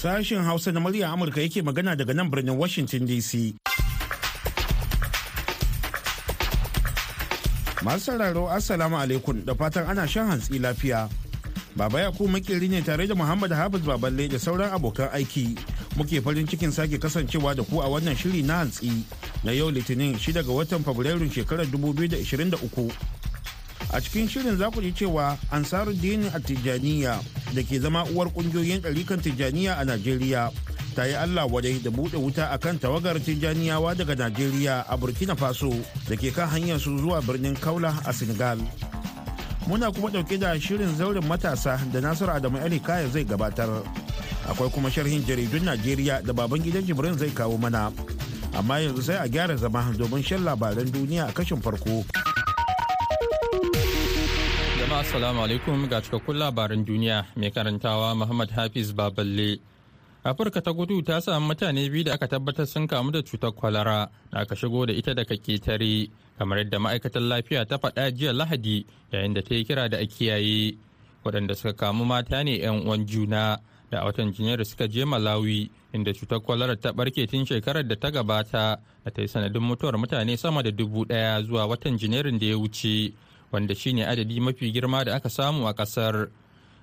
Sashen 0.00 0.42
Hausa 0.44 0.72
na 0.72 0.80
murya 0.80 1.10
Amurka 1.12 1.40
yake 1.40 1.62
magana 1.62 1.96
daga 1.96 2.14
nan 2.14 2.30
birnin 2.30 2.56
Washington 2.56 3.06
DC. 3.06 3.52
Masu 7.82 8.00
sauraro 8.04 8.48
Assalamu 8.50 8.96
alaikum 8.98 9.44
da 9.44 9.54
fatan 9.54 9.84
ana 9.90 10.08
shan 10.08 10.26
hantsi 10.30 10.58
lafiya. 10.58 11.08
Baba 11.76 12.00
Yakubu 12.00 12.28
makeri 12.32 12.68
ne 12.70 12.80
tare 12.80 13.06
da 13.06 13.14
Muhammad 13.14 13.52
Hafiz 13.52 13.80
Baballe 13.84 14.28
da 14.30 14.38
sauran 14.38 14.72
abokan 14.72 15.12
aiki. 15.12 15.52
Muke 15.96 16.22
farin 16.24 16.46
cikin 16.48 16.72
sake 16.72 16.96
kasancewa 16.98 17.54
da 17.54 17.62
ku 17.62 17.80
a 17.84 17.88
wannan 17.88 18.16
shiri 18.16 18.40
na 18.42 18.64
hantsi 18.64 19.04
na 19.44 19.52
yau 19.52 19.68
Litinin 19.70 20.16
6 20.16 20.32
ga 20.32 20.48
watan 20.52 20.80
Fabrairun 20.82 21.28
shekarar 21.28 21.66
2023. 21.68 23.19
A 23.92 24.00
cikin 24.00 24.28
shirin 24.28 24.56
za 24.56 24.70
ku 24.70 24.80
ji 24.82 24.92
cewa 24.92 25.36
ansaruddin 25.50 26.30
tijjaniya 26.46 27.18
da 27.54 27.62
ke 27.62 27.80
zama 27.80 28.04
uwar 28.14 28.28
ƙungiyoyin 28.30 28.80
ɗarikan 28.80 29.18
tijjaniya 29.22 29.78
a 29.78 29.84
najeriya 29.84 30.50
ta 30.94 31.04
yi 31.06 31.14
allah 31.14 31.46
wadai 31.50 31.78
da 31.82 31.90
buɗe 31.90 32.16
wuta 32.18 32.50
a 32.50 32.58
kan 32.58 32.78
tawagar 32.78 33.18
tijjaniyawa 33.20 33.94
daga 33.94 34.14
najeriya 34.14 34.84
a 34.88 34.96
burkina 34.96 35.34
faso 35.36 35.70
da 36.08 36.16
ke 36.16 36.30
kan 36.30 36.48
hanyar 36.48 36.78
su 36.78 36.98
zuwa 36.98 37.20
birnin 37.22 37.56
kaula 37.58 37.94
a 38.06 38.12
senegal. 38.12 38.58
Muna 39.70 39.90
kuma 39.92 40.08
ɗauke 40.10 40.38
da 40.38 40.58
shirin 40.60 40.96
zaurin 40.96 41.24
matasa 41.26 41.78
da 41.92 42.00
nasiru 42.00 42.30
adamu 42.32 42.58
ali 42.58 42.80
kaya 42.80 43.08
zai 43.08 43.24
gabatar. 43.24 43.68
Akwai 44.48 44.70
kuma 44.70 44.90
sharhin 44.90 45.22
jaridun 45.26 45.62
najeriya 45.64 46.22
da 46.26 46.32
baban 46.32 46.58
gidan 46.62 46.82
jibrin 46.82 47.18
zai 47.18 47.30
kawo 47.30 47.58
mana. 47.58 47.92
Amma 48.54 48.80
yanzu 48.80 49.02
sai 49.02 49.16
a 49.22 49.28
gyara 49.28 49.56
zama 49.56 49.92
domin 49.96 50.24
shan 50.24 50.42
labaran 50.44 50.90
duniya 50.90 51.28
a 51.28 51.32
kashin 51.32 51.62
farko. 51.62 52.02
Jama'a 54.90 55.06
assalamu 55.06 55.40
alaikum 55.46 55.86
ga 55.86 56.02
cikakkun 56.02 56.34
labaran 56.34 56.82
duniya. 56.82 57.22
Mai 57.38 57.54
karantawa 57.54 58.10
muhammad 58.18 58.50
hafiz 58.50 58.90
baballe. 58.92 59.60
Afirka 60.26 60.58
ta 60.60 60.72
gudu 60.74 60.98
ta 61.06 61.20
samu 61.22 61.46
mutane 61.46 61.86
biyu 61.86 62.02
da 62.04 62.14
aka 62.18 62.26
tabbatar 62.26 62.66
sun 62.66 62.88
kamu 62.90 63.12
da 63.14 63.22
cutar 63.22 63.52
kwalara 63.54 64.10
da 64.34 64.40
aka 64.42 64.56
shigo 64.58 64.86
da 64.86 64.92
ita 64.92 65.14
daga 65.14 65.36
ƙetare 65.38 66.10
kamar 66.38 66.58
yadda 66.58 66.78
ma'aikatar 66.82 67.22
lafiya 67.22 67.64
ta 67.70 67.78
faɗa 67.78 68.10
jiya 68.10 68.32
lahadi 68.34 68.82
yayin 69.12 69.32
da 69.34 69.42
ta 69.42 69.54
yi 69.54 69.64
kira 69.64 69.88
da 69.88 69.98
a 70.02 70.06
kiyaye. 70.06 70.74
Waɗanda 71.24 71.54
suka 71.54 71.72
kamu 71.72 72.04
mata 72.04 72.42
ne 72.42 72.58
'yan 72.58 72.82
uwan 72.82 73.06
juna 73.06 73.60
da 73.90 74.02
a 74.02 74.04
watan 74.10 74.34
janairu 74.34 74.64
suka 74.66 74.88
je 74.90 75.04
malawi 75.04 75.70
inda 75.94 76.10
cutar 76.12 76.40
kwalara 76.42 76.74
ta 76.76 76.90
barke 76.92 77.30
tun 77.30 77.46
shekarar 77.46 77.86
da 77.86 77.94
ta 77.94 78.10
gabata 78.10 78.80
da 79.06 79.10
ta 79.14 79.22
yi 79.22 79.28
sanadin 79.28 79.62
mutuwar 79.62 79.94
mutane 80.02 80.34
sama 80.36 80.62
da 80.66 80.70
dubu 80.74 81.06
ɗaya 81.06 81.46
zuwa 81.46 81.66
watan 81.70 81.94
janairun 81.96 82.38
da 82.42 82.46
ya 82.46 82.58
wuce. 82.58 83.14
Wanda 83.52 83.74
shine 83.74 84.06
adadi 84.06 84.40
mafi 84.40 84.72
girma 84.72 85.04
da 85.04 85.14
aka 85.16 85.28
samu 85.28 85.66
a 85.66 85.74
ƙasar 85.74 86.28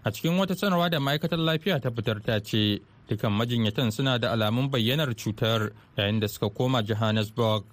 a 0.03 0.11
cikin 0.11 0.37
wata 0.39 0.55
sanarwa 0.55 0.89
da 0.89 0.99
ma'aikatar 0.99 1.39
lafiya 1.39 1.79
ta 1.81 1.89
fitar 1.91 2.21
ta 2.23 2.39
ce 2.39 2.81
dukan 3.09 3.31
majinyatan 3.31 3.91
suna 3.91 4.19
da 4.19 4.31
alamun 4.31 4.69
bayyanar 4.69 5.15
cutar 5.15 5.71
yayin 5.97 6.19
da 6.19 6.27
suka 6.27 6.49
koma 6.49 6.83
johannesburg. 6.83 7.63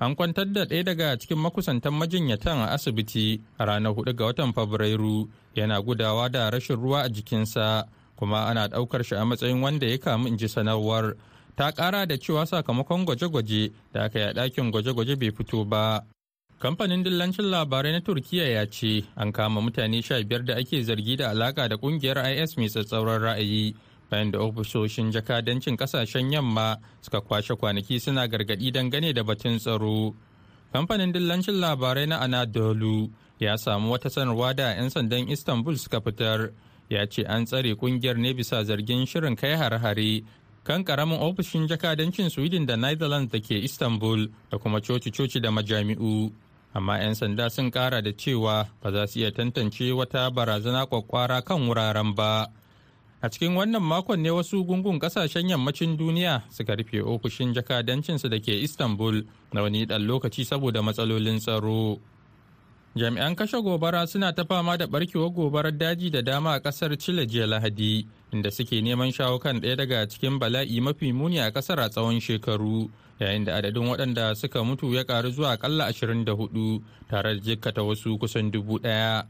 An 0.00 0.16
kwantar 0.16 0.44
da 0.52 0.64
ɗaya 0.64 0.84
daga 0.84 1.16
cikin 1.18 1.38
makusantan 1.38 1.92
majinyatan 1.94 2.58
a 2.58 2.72
asibiti 2.74 3.40
a 3.58 3.64
ranar 3.64 3.92
huɗu 3.94 4.16
ga 4.16 4.24
watan 4.24 4.52
fabrairu 4.52 5.28
yana 5.54 5.80
gudawa 5.82 6.28
da 6.28 6.50
rashin 6.50 6.76
ruwa 6.76 7.02
a 7.04 7.08
jikinsa 7.08 7.86
kuma 8.16 8.46
ana 8.46 8.68
ɗaukar 8.68 9.04
shi 9.04 9.14
a 9.14 9.24
matsayin 9.24 9.60
wanda 9.62 9.86
ya 9.86 9.98
kamu 9.98 10.28
in 10.28 10.36
ji 10.38 10.48
sanarwar. 10.48 11.14
Ta 11.56 11.70
ƙara 11.70 12.06
da 12.06 12.16
cewa 12.18 12.46
sakamakon 12.46 13.04
gwaje-gwaje 13.06 13.72
da 13.92 14.04
aka 14.04 14.18
yi 14.18 14.24
a 14.24 14.32
ɗakin 14.34 14.70
gwaje-gwaje 14.72 15.16
bai 15.16 15.30
fito 15.30 15.64
ba. 15.64 16.02
Kamfanin 16.58 17.02
dillancin 17.04 17.44
labarai 17.50 17.92
na 17.92 18.00
Turkiyya 18.00 18.48
ya 18.48 18.66
ce 18.66 19.04
an 19.16 19.32
kama 19.32 19.60
mutane 19.60 20.02
sha 20.02 20.22
biyar 20.22 20.44
da 20.44 20.54
ake 20.56 20.82
zargi 20.82 21.16
da 21.16 21.30
alaka 21.30 21.68
da 21.68 21.76
ƙungiyar 21.76 22.16
IS 22.42 22.56
mai 22.56 22.68
tsatsauran 22.68 23.20
ra'ayi 23.20 23.74
bayan 24.10 24.30
da 24.30 24.38
ofisoshin 24.38 25.12
jakadancin 25.12 25.76
ƙasashen 25.76 26.32
yamma 26.32 26.78
suka 27.02 27.20
kwashe 27.20 27.54
kwanaki 27.56 28.00
suna 28.00 28.28
gargaɗi 28.28 28.72
dangane 28.72 29.12
da 29.12 29.22
batun 29.22 29.58
tsaro. 29.58 30.14
Kamfanin 30.72 31.12
dillancin 31.12 31.60
labarai 31.60 32.06
na 32.08 32.20
Anadolu 32.20 33.10
ya 33.38 33.56
samu 33.56 33.90
wata 33.92 34.08
sanarwa 34.10 34.54
da 34.56 34.72
'yan 34.74 34.90
sandan 34.90 35.28
Istanbul 35.28 35.76
suka 35.76 36.00
fitar 36.00 36.50
ya 36.88 37.04
ce 37.06 37.24
an 37.26 37.44
tsare 37.44 37.74
ƙungiyar 37.74 38.16
ne 38.16 38.32
bisa 38.32 38.64
zargin 38.64 39.06
shirin 39.06 39.36
kai 39.36 39.54
har-hare 39.56 40.22
kan 40.64 40.82
ƙaramin 40.84 41.20
ofishin 41.20 41.68
jakadancin 41.68 42.30
Sweden 42.30 42.64
da 42.66 42.76
Netherlands 42.76 43.30
da 43.32 43.38
ke 43.38 43.60
Istanbul 43.62 44.28
da 44.50 44.56
kuma 44.58 44.80
coci-coci 44.80 45.42
da 45.42 45.50
majami'u. 45.50 46.32
Amma 46.74 46.98
'yan 46.98 47.14
sanda 47.14 47.50
sun 47.50 47.70
kara 47.70 48.02
da 48.02 48.10
cewa 48.12 48.66
ba 48.82 48.90
za 48.92 49.06
su 49.06 49.18
iya 49.20 49.30
tantance 49.30 49.92
wata 49.92 50.30
barazana 50.30 50.86
kwakwara 50.86 51.42
kan 51.42 51.62
wuraren 51.68 52.14
ba. 52.14 52.46
A 53.22 53.28
cikin 53.30 53.54
wannan 53.56 53.80
makon 53.82 54.20
ne 54.20 54.30
wasu 54.30 54.64
gungun 54.66 54.98
ƙasashen 54.98 55.48
yammacin 55.48 55.96
duniya 55.96 56.42
suka 56.50 56.76
rufe 56.76 57.00
ofishin 57.00 57.54
jakadancinsu 57.54 58.28
da 58.28 58.38
ke 58.38 58.52
istanbul 58.60 59.22
na 59.52 59.62
wani 59.62 59.86
dan 59.86 60.02
lokaci 60.06 60.44
saboda 60.44 60.82
matsalolin 60.82 61.38
tsaro. 61.40 61.98
Jami'an 62.96 63.34
kashe 63.34 63.58
gobara 63.62 64.06
suna 64.06 64.32
ta 64.32 64.44
fama 64.44 64.76
da 64.78 64.86
barkewar 64.86 65.30
gobarar 65.30 65.72
daji 65.74 66.10
da 66.10 66.22
dama 66.22 66.54
a 66.54 66.60
ƙasar 66.60 66.96
chile 66.98 67.26
jiya 67.26 67.46
lahadi 67.46 68.06
inda 68.32 68.50
suke 68.52 68.78
neman 68.82 69.10
shawo 69.12 69.38
kan 69.42 69.60
ɗaya 69.60 69.76
daga 69.76 70.06
cikin 70.06 70.38
bala'i 70.38 70.80
mafi 70.80 71.12
muni 71.12 71.38
a 71.40 71.50
ƙasar 71.50 71.78
a 71.80 71.88
tsawon 71.90 72.20
shekaru 72.20 72.88
yayin 73.20 73.44
da 73.44 73.56
adadin 73.58 73.86
waɗanda 73.90 74.36
suka 74.36 74.62
mutu 74.64 74.94
ya 74.94 75.02
ƙaru 75.04 75.30
zuwa 75.34 75.52
akalla 75.58 75.90
24 75.90 76.82
tare 77.10 77.34
da 77.34 77.40
jikkata 77.40 77.82
wasu 77.82 78.18
kusan 78.18 78.50
dubu 78.50 78.78
ɗaya. 78.78 79.26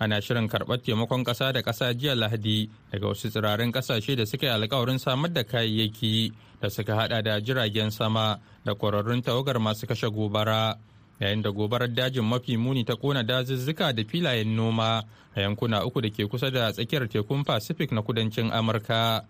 Ana 0.00 0.20
shirin 0.20 0.48
karɓar 0.48 0.80
taimakon 0.80 1.24
ƙasa 1.24 1.52
da 1.52 1.60
ƙasa 1.62 1.92
jiya 1.96 2.14
Lahadi 2.16 2.68
daga 2.92 3.06
wasu 3.08 3.28
tsirarin 3.30 3.72
ƙasashe 3.72 4.16
da 4.16 4.24
suka 4.26 4.46
yi 4.46 4.52
alkawarin 4.52 4.98
samar 5.00 5.28
da 5.32 5.42
kayayyaki 5.42 6.32
da 6.60 6.68
suka 6.68 6.92
haɗa 6.92 7.22
da 7.24 7.40
jiragen 7.40 7.90
sama 7.92 8.40
da 8.64 8.72
ƙwararrun 8.74 9.22
tawagar 9.22 9.56
masu 9.60 9.86
kashe 9.86 10.08
gobara. 10.12 10.76
Yayin 11.20 11.42
da 11.42 11.50
gobarar 11.50 11.88
dajin 11.88 12.24
mafi 12.24 12.56
muni 12.56 12.84
ta 12.84 12.96
kona 12.96 13.22
dazuzzuka 13.22 13.92
da 13.92 14.02
filayen 14.04 14.56
noma 14.56 15.02
a 15.36 15.40
yankuna 15.40 15.84
uku 15.84 16.00
da 16.00 16.08
ke 16.10 16.26
kusa 16.28 16.50
da 16.50 16.72
tsakiyar 16.72 17.08
tekun 17.08 17.44
Pacific 17.44 17.92
na 17.92 18.02
kudancin 18.02 18.50
Amurka. 18.52 19.24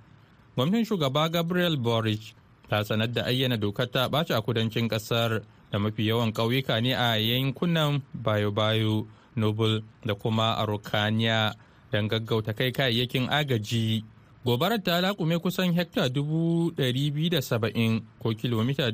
Gwamnatin 0.56 0.84
shugaba 0.84 1.28
Gabriel 1.28 1.77
Boric 1.77 2.34
ta 2.71 2.84
sanar 2.84 3.11
da 3.12 3.25
ayyana 3.27 3.56
dokar 3.56 3.91
ta 3.91 4.09
ɓaci 4.09 4.33
a 4.34 4.41
kudancin 4.41 4.89
ƙasar 4.89 5.43
da 5.73 5.78
mafi 5.78 6.06
yawan 6.06 6.33
ƙauyuka 6.33 6.81
ne 6.81 6.95
a 6.95 7.17
yankunan 7.19 8.03
bayo-bayo 8.15 9.07
noble 9.37 9.83
da 10.07 10.15
kuma 10.15 10.55
arokaniya 10.57 11.55
don 11.93 12.09
gaggauta 12.09 12.55
kai 12.55 12.71
kayayyakin 12.72 13.27
agaji 13.28 14.05
gobarar 14.45 14.83
ta 14.83 15.01
laƙume 15.01 15.39
kusan 15.39 15.73
hekta 15.75 16.09
saba'in 17.43 18.01
ko 18.23 18.31
kilomita 18.34 18.91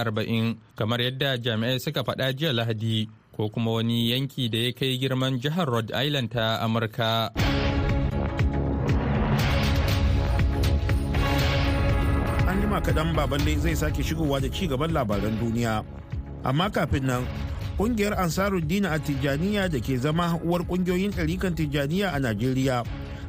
arba'in 0.00 0.56
kamar 0.76 1.00
yadda 1.00 1.36
jami'ai 1.38 1.80
suka 1.80 2.02
faɗa 2.04 2.32
jiya 2.36 2.52
lahadi 2.52 3.08
ko 3.36 3.48
kuma 3.48 3.70
wani 3.72 4.10
yanki 4.12 4.48
da 4.50 4.58
ya 4.58 4.72
kai 4.72 4.98
girman 4.98 5.40
jihar 5.40 5.68
rhode 5.68 5.92
island 5.94 6.30
ta 6.30 6.58
amurka. 6.60 7.32
jima 12.72 12.80
kaɗan 12.80 13.12
baballe 13.14 13.56
zai 13.58 13.76
sake 13.76 14.02
shigowa 14.02 14.40
da 14.40 14.48
ci 14.48 14.66
gaban 14.66 14.92
labaran 14.92 15.36
duniya 15.38 15.84
amma 16.44 16.70
kafin 16.70 17.04
nan 17.04 17.26
ƙungiyar 17.78 18.14
ansaruddin 18.16 18.86
a 18.86 18.98
tijjaniya 18.98 19.68
da 19.68 19.78
ke 19.80 19.98
zama 19.98 20.40
uwar 20.44 20.64
ƙungiyoyin 20.64 21.12
ɗarikan 21.12 21.54
tijjaniya 21.54 22.12
a 22.14 22.18
najeriya 22.18 22.82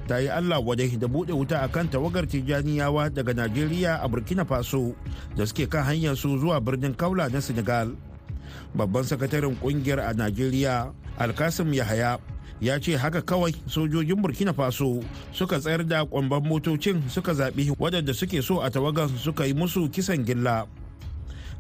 ta 0.08 0.20
yi 0.20 0.28
allah 0.30 0.60
wadai 0.60 0.98
da 1.00 1.08
buɗe 1.08 1.32
wuta 1.34 1.60
a 1.64 1.68
kan 1.68 1.88
tawagar 1.90 2.28
tijjaniyawa 2.28 3.10
daga 3.10 3.34
najeriya 3.34 4.00
a 4.04 4.08
burkina 4.08 4.46
faso 4.46 4.96
da 5.36 5.46
suke 5.46 5.68
kan 5.70 5.84
hanyar 5.88 6.16
su 6.16 6.38
zuwa 6.40 6.60
birnin 6.60 6.94
kaula 6.96 7.30
na 7.30 7.40
senegal. 7.42 7.96
Babban 8.76 9.04
sakataren 9.06 9.56
ƙungiyar 9.62 10.00
a 10.02 10.14
najeriya 10.14 10.92
alkasim 11.18 11.74
yahaya 11.74 12.20
ya 12.62 12.80
ce 12.80 12.98
haka 12.98 13.22
kawai 13.22 13.54
sojojin 13.68 14.22
burkina 14.22 14.54
faso 14.54 15.04
suka 15.32 15.60
tsayar 15.60 15.86
da 15.88 16.06
kwamban 16.06 16.44
motocin 16.44 17.02
suka 17.10 17.34
zaɓi 17.34 17.72
waɗanda 17.80 18.14
suke 18.14 18.42
so 18.42 18.60
a 18.62 18.70
tawagan 18.70 19.10
suka 19.18 19.46
yi 19.46 19.54
musu 19.54 19.90
kisan 19.90 20.26
gilla. 20.26 20.68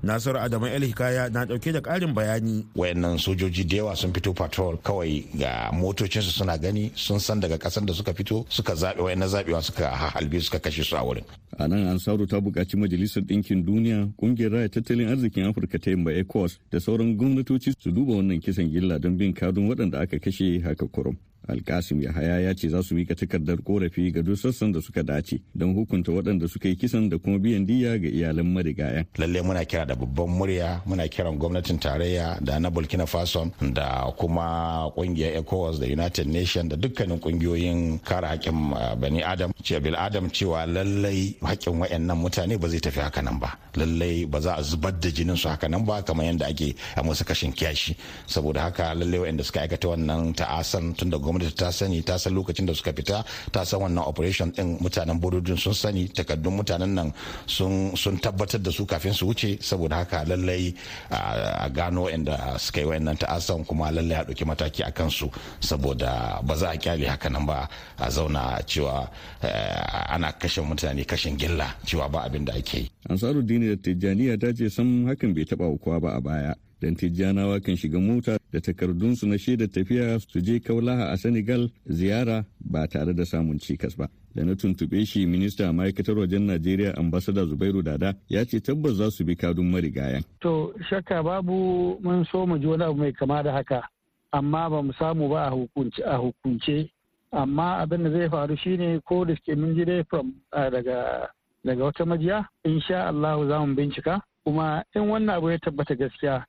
Nasiru 0.03 0.39
adamu 0.39 0.67
el 0.67 0.83
hikaya 0.85 1.29
na 1.29 1.45
ɗauke 1.45 1.71
da 1.71 1.81
karin 1.81 2.13
bayani. 2.13 2.65
Wayannan 2.75 3.17
sojoji 3.17 3.63
da 3.63 3.77
yawa 3.77 3.95
sun 3.95 4.13
fito 4.13 4.33
patrol 4.33 4.77
kawai 4.77 5.25
ga 5.37 5.71
motocinsu 5.71 6.31
suna 6.31 6.57
gani 6.57 6.91
sun 6.95 7.19
san 7.19 7.39
daga 7.39 7.57
kasan 7.57 7.85
da 7.85 7.93
suka 7.93 8.13
fito 8.13 8.45
suka 8.49 8.73
zaɓe 8.73 9.01
wayannan 9.01 9.29
zaɓewa 9.29 9.61
suka 9.63 9.87
halbe 9.89 10.39
suka 10.41 10.59
kashe 10.59 10.83
su 10.83 10.95
a 10.95 11.03
wurin. 11.03 11.23
A 11.57 11.67
nan 11.67 11.87
ansaru 11.87 12.27
ta 12.27 12.39
buƙaci 12.39 12.75
majalisar 12.77 13.23
ɗinkin 13.23 13.63
duniya 13.65 14.09
ƙungiyar 14.19 14.51
raya 14.51 14.69
tattalin 14.69 15.07
arzikin 15.09 15.45
afirka 15.47 15.79
ta 15.79 15.89
yamma 15.91 16.11
ecowas 16.11 16.57
da 16.71 16.79
sauran 16.79 17.15
gwamnatoci 17.17 17.73
su 17.79 17.91
duba 17.91 18.13
wannan 18.15 18.41
kisan 18.41 18.69
gilla 18.71 18.99
don 18.99 19.17
bin 19.17 19.33
kadun 19.33 19.69
waɗanda 19.69 20.01
aka 20.01 20.19
kashe 20.19 20.59
haka 20.63 20.87
kurum. 20.87 21.15
Alkasim 21.47 22.01
yahaya 22.01 22.39
ya 22.39 22.53
ce 22.55 22.69
za 22.69 22.83
su 22.83 22.95
mika 22.95 23.15
takardar 23.15 23.57
korafi 23.63 24.11
ga 24.11 24.21
duk 24.21 24.37
sassan 24.37 24.71
da 24.71 24.81
suka 24.81 25.03
dace 25.03 25.39
don 25.55 25.73
hukunta 25.75 26.11
waɗanda 26.11 26.47
suka 26.47 26.67
yi 26.69 26.75
kisan 26.75 27.09
da 27.09 27.17
kuma 27.17 27.39
biyan 27.39 27.65
diya 27.67 27.97
ga 27.99 28.07
iyalan 28.07 28.47
marigayan. 28.53 29.05
Lalle 29.17 29.41
muna 29.41 29.65
kira 29.65 29.85
da 29.85 29.95
babban 29.95 30.27
murya 30.29 30.81
muna 30.85 31.07
kiran 31.07 31.37
gwamnatin 31.37 31.79
tarayya 31.79 32.37
da 32.41 32.59
na 32.59 32.69
burkina 32.69 33.05
faso 33.05 33.51
da 33.73 34.11
kuma 34.17 34.87
ƙungiyar 34.95 35.35
ecowas 35.43 35.79
da 35.79 35.85
united 35.85 36.27
nation 36.27 36.67
da 36.69 36.75
dukkanin 36.75 37.19
ƙungiyoyin 37.19 37.99
kare 38.03 38.27
haƙƙin 38.27 38.99
bani 38.99 39.23
adam. 39.23 39.51
Ce 39.63 39.79
bil 39.79 39.95
adam 39.95 40.29
cewa 40.29 40.65
lallai 40.65 41.35
haƙƙin 41.41 41.79
wayannan 41.79 42.17
mutane 42.17 42.59
ba 42.59 42.69
zai 42.69 42.79
tafi 42.79 43.01
haka 43.01 43.21
nan 43.21 43.39
ba. 43.39 43.57
Lallai 43.75 44.25
ba 44.25 44.39
za 44.41 44.55
a 44.55 44.61
zubar 44.63 44.91
da 44.99 45.09
jinin 45.09 45.37
su 45.37 45.49
haka 45.49 45.67
nan 45.69 45.85
ba 45.85 46.01
kamar 46.03 46.25
yadda 46.25 46.47
ake 46.49 46.75
a 46.95 47.03
musu 47.03 47.23
kashin 47.25 47.51
kiyashi. 47.53 47.95
Saboda 48.27 48.61
haka 48.61 48.93
lallai 48.95 49.19
wayanda 49.19 49.43
suka 49.43 49.61
aikata 49.67 49.87
wannan 49.91 50.33
ta'asan 50.35 50.93
tun 50.95 51.09
da 51.09 51.17
gwamnati 51.33 51.55
ta 51.55 51.71
sani 51.71 52.01
ta 52.03 52.17
san 52.17 52.33
lokacin 52.33 52.65
da 52.65 52.73
suka 52.73 52.93
fita 52.93 53.23
ta 53.51 53.63
san 53.65 53.81
wannan 53.81 54.03
operation 54.05 54.51
din 54.51 54.77
mutanen 54.79 55.19
bodojin 55.19 55.57
sun 55.57 55.73
sani 55.73 56.07
takardun 56.09 56.53
mutanen 56.57 56.93
nan 56.93 57.13
sun 57.47 58.17
tabbatar 58.21 58.61
da 58.61 58.71
su 58.71 58.85
kafin 58.85 59.13
su 59.13 59.25
wuce 59.27 59.57
saboda 59.61 59.95
haka 59.97 60.23
lallai 60.25 60.73
a 61.09 61.69
gano 61.69 62.03
wayanda 62.03 62.57
suka 62.59 62.79
yi 62.81 62.85
wayannan 62.85 63.17
ta'asan 63.17 63.65
kuma 63.65 63.91
lallai 63.91 64.15
a 64.17 64.23
ɗauki 64.23 64.45
mataki 64.45 64.83
a 64.83 64.91
kansu 64.91 65.29
saboda 65.59 66.39
ba 66.43 66.55
za 66.55 66.69
a 66.69 66.75
ƙyale 66.77 67.07
haka 67.07 67.29
nan 67.29 67.45
ba 67.45 67.67
a 67.97 68.09
zauna 68.09 68.61
cewa 68.65 69.09
ana 70.09 70.31
kashe 70.33 70.61
mutane 70.61 71.05
kashin 71.05 71.37
gilla 71.37 71.75
cewa 71.85 72.09
ba 72.09 72.23
abin 72.23 72.45
da 72.45 72.53
ake 72.53 72.77
yi. 72.77 72.89
Ansaruddin 73.09 73.61
da 73.69 73.75
Tijjaniya 73.75 74.39
ta 74.39 74.53
ce 74.53 74.69
san 74.69 75.05
hakan 75.07 75.33
bai 75.33 75.45
taba 75.45 75.65
kowa 75.77 75.99
ba 75.99 76.09
a 76.15 76.21
baya. 76.21 76.53
Dan 76.83 76.95
Tijjanawa 76.99 77.63
kan 77.63 77.75
shiga 77.79 77.95
mota 77.99 78.35
da 78.51 78.59
takardunsu 78.59 79.23
na 79.27 79.37
shaidar 79.37 79.67
tafiya 79.71 80.19
su 80.19 80.39
je 80.43 80.59
kaulaha 80.59 81.11
a 81.13 81.17
Senegal 81.17 81.69
ziyara 81.87 82.43
ba 82.59 82.87
tare 82.87 83.13
da 83.13 83.23
samun 83.25 83.57
cikas 83.59 83.95
ba. 83.97 84.07
Da 84.35 84.43
na 84.43 84.51
tuntuɓe 84.55 85.05
shi 85.07 85.25
minista 85.25 85.71
ma'aikatar 85.71 86.17
wajen 86.17 86.43
Najeriya 86.45 86.97
ambasada 86.97 87.45
Zubairu 87.45 87.81
Dada 87.83 88.13
ya 88.29 88.43
ce 88.45 88.59
tabbas 88.59 88.93
za 88.99 89.09
su 89.11 89.23
bi 89.23 89.35
kadun 89.35 89.71
marigayan. 89.71 90.23
To 90.41 90.73
shakka 90.89 91.23
babu 91.23 91.97
mun 92.03 92.25
so 92.29 92.45
mu 92.45 92.59
ji 92.59 92.67
wani 92.67 92.83
abu 92.83 92.99
mai 92.99 93.13
kama 93.13 93.43
da 93.43 93.51
haka 93.53 93.87
amma 94.33 94.69
ba 94.69 94.81
mu 94.83 94.91
samu 94.99 95.29
ba 95.29 95.47
a 95.47 96.17
hukunce 96.19 96.89
amma 97.31 97.77
abin 97.79 98.03
da 98.03 98.09
zai 98.11 98.27
faru 98.29 98.57
shine 98.57 98.99
ko 99.07 99.23
da 99.25 99.33
suke 99.35 99.55
mun 99.55 99.73
ji 99.75 99.85
daga 99.85 101.29
daga 101.63 101.83
wata 101.83 102.05
majiya 102.05 102.43
insha 102.65 103.07
Allah 103.07 103.39
za 103.47 103.59
mu 103.65 103.73
bincika 103.75 104.19
kuma 104.43 104.83
in 104.95 105.01
wannan 105.07 105.37
abu 105.37 105.49
ya 105.49 105.57
tabbata 105.59 105.95
gaskiya 105.95 106.43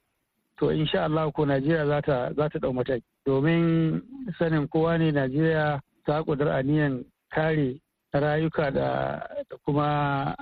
to 0.59 0.71
insha 0.73 1.05
Allah 1.05 1.31
ko 1.33 1.45
Najeriya 1.45 1.87
za 1.87 2.01
ta 2.03 2.33
za 2.37 2.49
ta 2.49 2.73
mataki. 2.73 3.03
Domin 3.27 4.03
sanin 4.39 4.69
kowa 4.69 4.99
ne 4.99 5.11
Najeriya 5.13 5.81
ta 6.07 6.23
kudur 6.23 6.49
aniyan 6.49 7.05
kare 7.35 7.81
rayuka 8.13 8.71
da 8.71 9.21
kuma 9.65 10.35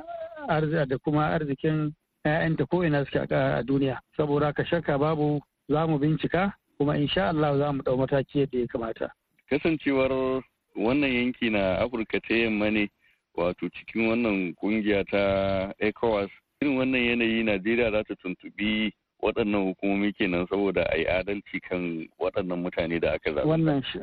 da 0.49 0.99
kuma 1.05 1.32
arzikin 1.35 1.93
'ya'yanta 2.25 2.67
ko 2.70 2.85
ina 2.85 3.05
suke 3.05 3.26
a 3.35 3.62
duniya. 3.62 3.99
Saboda 4.17 4.53
ka 4.53 4.64
shakka 4.64 4.99
babu 4.99 5.41
za 5.69 5.87
mu 5.87 5.99
bincika 5.99 6.53
kuma 6.79 6.97
insha 6.97 7.29
Allah 7.29 7.58
za 7.58 7.73
mu 7.73 7.82
ɗau 7.82 7.97
mataki 7.99 8.38
yadda 8.41 8.58
ya 8.58 8.67
kamata. 8.67 9.08
Kasancewar 9.49 10.43
wannan 10.76 11.12
yanki 11.12 11.50
na 11.50 11.79
afirka 11.79 12.20
ta 12.20 12.35
yamma 12.35 12.70
ne 12.70 12.88
wato 13.35 13.69
cikin 13.69 14.08
wannan 14.08 14.55
ƙungiya 14.55 15.05
ta 15.11 15.73
ecowas 15.79 16.31
irin 16.61 16.76
wannan 16.79 17.00
yanayi 17.05 17.43
najeriya 17.44 17.91
za 17.91 18.05
ta 18.05 18.15
tuntubi 18.15 18.93
waɗannan 19.22 19.64
hukumomi 19.66 20.12
kenan 20.12 20.46
saboda 20.46 20.82
a 20.92 20.96
yi 20.98 21.04
adalci 21.06 21.60
kan 21.69 22.06
waɗannan 22.20 22.62
mutane 22.62 23.00
da 23.00 23.12
aka 23.12 23.30
zaɓa. 23.30 23.46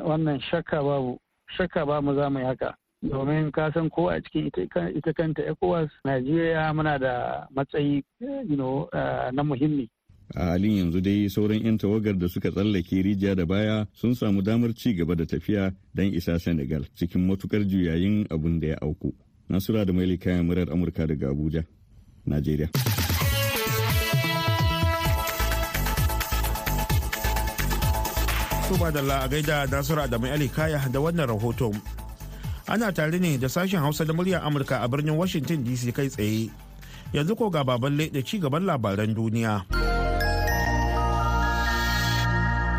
wannan 0.03 0.39
shakka 0.41 0.83
babu 0.83 1.19
shakka 1.57 1.85
ba 1.85 2.01
mu 2.01 2.15
za 2.15 2.29
mu 2.29 2.39
yi 2.39 2.45
haka. 2.45 2.75
Domin 3.03 3.51
ka 3.51 3.71
san 3.73 3.89
ko 3.89 4.09
a 4.09 4.21
cikin 4.21 4.47
ita 4.95 5.13
kanta 5.13 5.41
ecowas 5.47 5.89
najeriya 6.05 6.73
muna 6.73 6.99
da 6.99 7.47
matsayi 7.55 8.03
na 9.31 9.43
muhimmi. 9.43 9.87
A 10.35 10.45
halin 10.53 10.77
yanzu 10.77 11.01
dai 11.01 11.27
sauran 11.29 11.63
'yan 11.63 11.77
tawagar 11.77 12.13
da 12.19 12.27
suka 12.27 12.51
tsallake 12.51 13.01
rijiya 13.01 13.35
da 13.35 13.45
baya 13.45 13.87
sun 13.93 14.13
samu 14.15 14.41
damar 14.41 14.73
ci 14.75 14.93
gaba 14.93 15.15
da 15.15 15.25
tafiya 15.25 15.73
don 15.95 16.13
isa 16.13 16.39
senegal 16.39 16.83
cikin 16.95 17.25
matuƙar 17.27 17.63
juyayin 17.67 18.27
abun 18.29 18.59
da 18.59 18.67
ya 18.67 18.77
auku. 18.81 19.13
Nasura 19.49 19.85
da 19.85 19.93
maili 19.93 20.17
kayan 20.19 20.45
murar 20.45 20.69
amurka 20.69 21.07
daga 21.07 21.29
abuja 21.31 21.63
najeriya. 22.25 22.69
Tuba 28.69 28.91
da 28.93 29.01
a 29.01 29.27
gaida 29.27 29.65
Nasura 29.65 30.05
da 30.07 30.19
mai 30.21 30.47
kaya 30.47 30.77
da 30.93 30.99
wannan 31.01 31.25
rahoton. 31.25 31.73
Ana 32.69 32.91
tare 32.93 33.17
ne 33.19 33.35
da 33.37 33.47
sashen 33.49 33.81
Hausa 33.81 34.05
da 34.05 34.13
muryar 34.13 34.45
Amurka 34.45 34.83
a 34.83 34.87
birnin 34.87 35.17
Washington 35.17 35.65
DC 35.65 35.89
kai 35.91 36.05
tsaye. 36.07 36.51
Yanzu 37.11 37.33
ko 37.35 37.49
ga 37.49 37.63
baban 37.65 37.97
da 37.97 38.21
ci 38.21 38.37
gaban 38.37 38.69
labaran 38.69 39.09
duniya. 39.17 39.65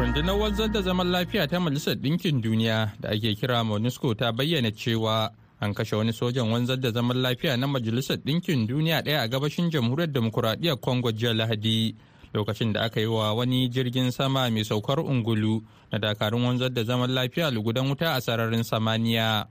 rundunar 0.00 0.38
wanzar 0.38 0.70
da 0.72 0.80
zaman 0.82 1.10
lafiya 1.10 1.48
ta 1.48 1.58
majalisar 1.60 1.94
ɗinkin 1.98 2.40
duniya 2.40 2.94
da 3.00 3.08
ake 3.10 3.34
kira 3.34 3.64
monusco 3.64 4.14
ta 4.14 4.32
bayyana 4.32 4.70
cewa 4.70 5.28
an 5.60 5.74
kashe 5.74 5.96
wani 5.96 6.12
sojan 6.12 6.48
wanzar 6.52 6.80
da 6.80 6.90
zaman 6.90 7.16
lafiya 7.18 7.56
na 7.56 7.66
majalisar 7.66 8.16
ɗinkin 8.16 8.66
duniya 8.66 9.02
ɗaya 9.02 9.20
a 9.22 9.28
gabashin 9.28 9.70
jamhuriyar 9.70 10.08
demokuraɗiyyar 10.12 10.80
congo 10.80 11.12
jiya 11.12 11.34
lahadi 11.34 11.96
lokacin 12.34 12.72
da 12.72 12.80
aka 12.82 13.00
yi 13.00 13.06
wa 13.06 13.34
wani 13.34 13.68
jirgin 13.68 14.10
sama 14.10 14.50
mai 14.50 14.64
saukar 14.64 15.00
ungulu 15.00 15.62
na 15.92 15.98
dakarun 15.98 16.44
wanzar 16.44 16.70
da 16.70 16.84
zaman 16.84 17.10
lafiya 17.10 17.50
lugudan 17.50 17.88
wuta 17.90 18.14
a 18.14 18.20
sararin 18.20 18.62
samaniya. 18.62 19.46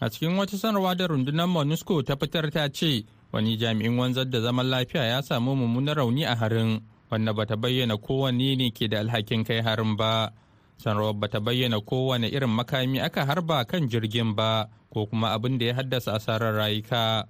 A 0.00 0.06
cikin 0.10 0.38
wata 0.38 0.54
sanarwa 0.58 0.94
da 0.94 1.06
rundunar 1.06 1.48
monusco 1.48 2.02
ta 2.06 2.14
fitar 2.16 2.50
ta 2.54 2.68
ce 2.70 3.04
wani 3.32 3.56
jami'in 3.58 3.98
wanzar 3.98 4.30
da 4.30 4.40
zaman 4.40 4.66
lafiya 4.70 5.04
ya 5.04 5.22
samu 5.22 5.56
mummunan 5.56 5.94
rauni 5.96 6.24
a 6.24 6.34
harin 6.36 6.80
wanda 7.10 7.32
bata 7.34 7.56
bayyana 7.56 7.96
kowanne 7.98 8.56
ne 8.56 8.70
ke 8.70 8.86
da 8.88 9.00
alhakin 9.00 9.44
kai 9.44 9.60
harin 9.60 9.96
ba. 9.96 10.30
Sanarwar 10.78 11.14
bata 11.18 11.40
bayyana 11.40 11.80
kowane 11.80 12.30
irin 12.30 12.50
makami 12.54 13.00
aka 13.02 13.26
harba 13.26 13.64
kan 13.66 13.88
jirgin 13.90 14.34
ba 14.38 14.70
ko 14.94 15.06
kuma 15.06 15.34
abin 15.34 15.58
da 15.58 15.66
ya 15.66 15.74
haddasa 15.74 16.14
asarar 16.14 16.54
rayuka. 16.54 17.26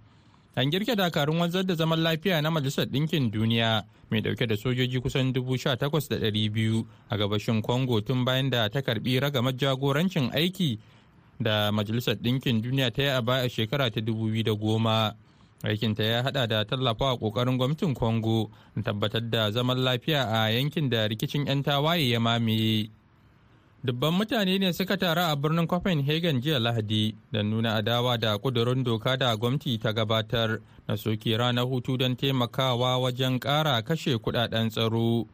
An 0.56 0.71
girke 0.71 0.97
dakarun 0.97 1.39
wanzar 1.39 1.65
da 1.67 1.75
zaman 1.75 2.00
lafiya 2.03 2.43
na 2.43 2.50
majalisar 2.50 2.87
ɗinkin 2.87 3.31
duniya 3.31 3.85
mai 4.11 4.21
ɗauke 4.21 4.47
da 4.47 4.56
sojoji 4.56 5.00
kusan 5.00 5.33
dubu 5.33 5.56
sha 5.59 5.77
takwas 5.77 6.09
da 6.09 6.17
ɗari 6.17 6.50
biyu 6.53 6.87
a 7.11 7.17
gabashin 7.17 7.62
congo 7.62 8.00
tun 8.00 8.25
bayan 8.25 8.50
da 8.50 8.69
ta 8.69 8.81
karɓi 8.81 9.21
ragamar 9.21 9.53
jagorancin 9.56 10.31
aiki 10.33 10.79
da 11.41 11.71
majalisar 11.73 12.15
ɗinkin 12.17 12.62
duniya 12.62 12.91
ta 12.91 13.03
yi 13.03 13.09
a 13.09 13.23
baya 13.23 13.49
shekara 13.49 13.91
ta 13.91 14.00
dubu 14.00 14.31
biyu 14.31 14.43
da 14.45 14.53
goma. 14.55 15.15
Aikinta 15.62 16.03
ya 16.05 16.23
hada 16.23 16.47
da 16.47 16.65
tallafawa 16.65 17.19
ƙoƙarin 17.19 17.59
gwamnatin 17.59 17.95
congo 17.95 18.50
tabbatar 18.83 19.31
da 19.31 19.50
zaman 19.50 19.79
lafiya 19.79 20.23
a 20.31 20.50
yankin 20.50 20.88
da 20.88 21.07
rikicin 21.09 21.47
'yan 21.47 21.62
tawaye 21.62 22.09
ya 22.09 22.21
mamaye. 22.21 22.90
Dubban 23.85 24.14
mutane 24.14 24.58
ne 24.58 24.73
suka 24.73 24.97
taru 24.97 25.20
a 25.20 25.37
birnin 25.37 25.66
copenhagen 25.66 26.40
jiya 26.40 26.58
lahadi 26.58 27.14
don 27.32 27.47
nuna 27.50 27.75
adawa 27.75 28.18
da 28.18 28.38
kudurin 28.38 28.85
doka 28.85 29.16
da 29.16 29.37
gwamnati 29.37 29.78
ta 29.78 29.92
gabatar 29.92 30.61
na 30.88 30.97
soke 30.97 31.37
ranar 31.37 31.64
hutu 31.66 31.97
don 31.97 32.16
taimakawa 32.16 32.99
wajen 32.99 33.38
kara 33.38 33.82
kashe 33.82 34.16
kuɗaɗen 34.18 34.70
tsaro. 34.70 35.26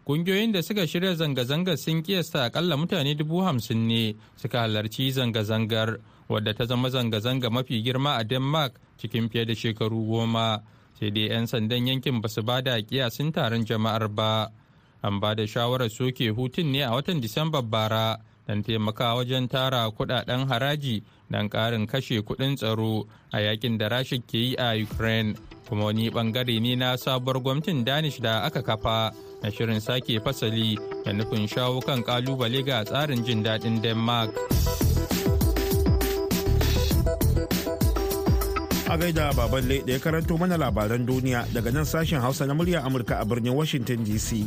ƙungiyoyin 0.06 0.52
da 0.52 0.62
suka 0.62 0.87
shirya 0.87 1.14
zanga-zangar 1.16 1.76
sun 1.78 2.02
kiyasta 2.02 2.44
akalla 2.44 2.76
mutane 2.76 3.14
dubu 3.16 3.40
hamsin 3.42 3.88
ne 3.88 4.14
suka 4.37 4.58
halarci 4.61 5.11
zanga-zangar 5.12 5.99
wadda 6.28 6.54
ta 6.54 6.64
zama 6.66 6.90
zanga-zanga 6.90 7.50
mafi 7.50 7.82
girma 7.82 8.16
a 8.20 8.25
denmark 8.25 8.78
cikin 8.99 9.28
fiye 9.28 9.44
da 9.46 9.54
shekaru 9.54 10.04
goma. 10.06 10.62
Sai 11.00 11.11
dai 11.11 11.28
'yan 11.28 11.46
sandan 11.46 11.87
yankin 11.87 12.20
ba 12.20 12.28
su 12.28 12.42
ba 12.42 12.61
da 12.62 12.78
taron 13.32 13.64
jama'ar 13.64 14.08
ba. 14.08 14.49
An 15.02 15.20
ba 15.20 15.34
da 15.34 15.42
shawarar 15.46 15.90
soke 15.90 16.30
hutun 16.30 16.70
ne 16.70 16.82
a 16.82 16.90
watan 16.90 17.20
disambar 17.20 17.62
bara 17.62 18.18
don 18.46 18.62
taimaka 18.62 19.14
wajen 19.14 19.48
tara 19.48 19.90
kuɗaɗen 19.90 20.48
haraji 20.48 21.02
don 21.30 21.48
karin 21.48 21.86
kashe 21.86 22.20
kuɗin 22.22 22.56
tsaro 22.56 23.06
a 23.32 23.38
yaƙin 23.40 23.78
da 23.78 23.88
rasha 23.88 24.18
ke 24.18 24.38
yi 24.38 24.54
a 24.56 24.74
ukraine. 24.82 25.34
Kuma 25.68 25.84
wani 25.84 26.10
ɓangare 26.10 26.60
ne 26.60 26.76
na 26.76 26.96
sabuwar 26.96 27.40
gwamnatin 27.42 27.84
danish 27.84 28.20
da 28.20 28.40
aka 28.44 28.62
kafa 28.62 29.12
na 29.42 29.48
shirin 29.50 29.80
sake 29.80 30.20
fasali 30.20 30.76
da 31.04 31.12
nufin 31.12 31.48
shawo 31.48 31.80
kan 31.80 32.02
ƙalubale 32.04 32.64
ga 32.64 32.84
tsarin 32.84 33.24
jin 33.24 33.42
daɗin 33.42 33.80
denmark. 33.82 34.30
A 38.94 38.96
gaida 38.98 39.32
baballe 39.34 39.82
da 39.86 39.92
ya 39.92 39.98
karanto 39.98 40.38
mana 40.38 40.54
labaran 40.56 41.06
duniya 41.06 41.48
daga 41.52 41.72
nan 41.72 41.84
sashen 41.84 42.20
hausa 42.20 42.46
na 42.46 42.54
murya 42.54 42.84
amurka 42.84 43.18
a 43.18 43.24
birnin 43.24 43.50
washington 43.56 44.04
dc 44.04 44.44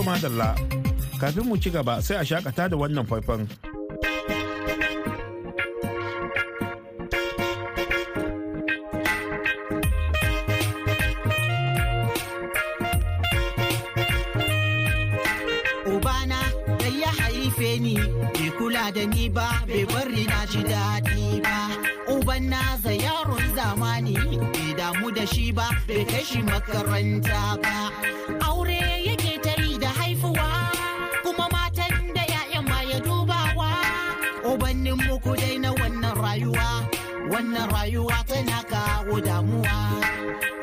To 0.00 0.06
madalla, 0.08 0.56
kafin 1.20 1.44
mu 1.44 1.56
ci 1.60 1.68
gaba 1.70 2.00
sai 2.00 2.16
a 2.16 2.24
shakata 2.24 2.64
da 2.72 2.76
wannan 2.80 3.04
faifan. 3.04 3.44
Ubana 15.92 16.40
da 16.80 16.86
ya 17.00 17.10
haife 17.20 17.78
ni 17.84 17.94
bai 18.32 18.50
kula 18.56 18.88
da 18.96 19.04
ni 19.04 19.28
ba 19.28 19.48
bai 19.68 19.84
bari 19.84 20.24
na 20.32 20.40
ji 20.50 20.60
daɗi 20.70 21.42
ba. 21.44 21.56
Uban 22.14 22.48
naza 22.48 22.92
yaron 23.04 23.44
zamani 23.56 24.16
bai 24.52 24.72
damu 24.78 25.12
da 25.16 25.24
shi 25.32 25.52
ba 25.52 25.68
bai 25.86 26.04
kai 26.10 26.40
makaranta 26.48 27.40
ba. 27.62 27.76
Aure 28.48 28.89
Ubannin 34.90 35.06
muku 35.06 35.32
dai 35.38 35.54
na 35.62 35.70
wannan 35.70 36.14
rayuwa 36.18 36.68
wannan 37.30 37.66
rayuwa 37.70 38.18
tana 38.26 38.58
kawo 38.66 39.20
damuwa. 39.22 39.76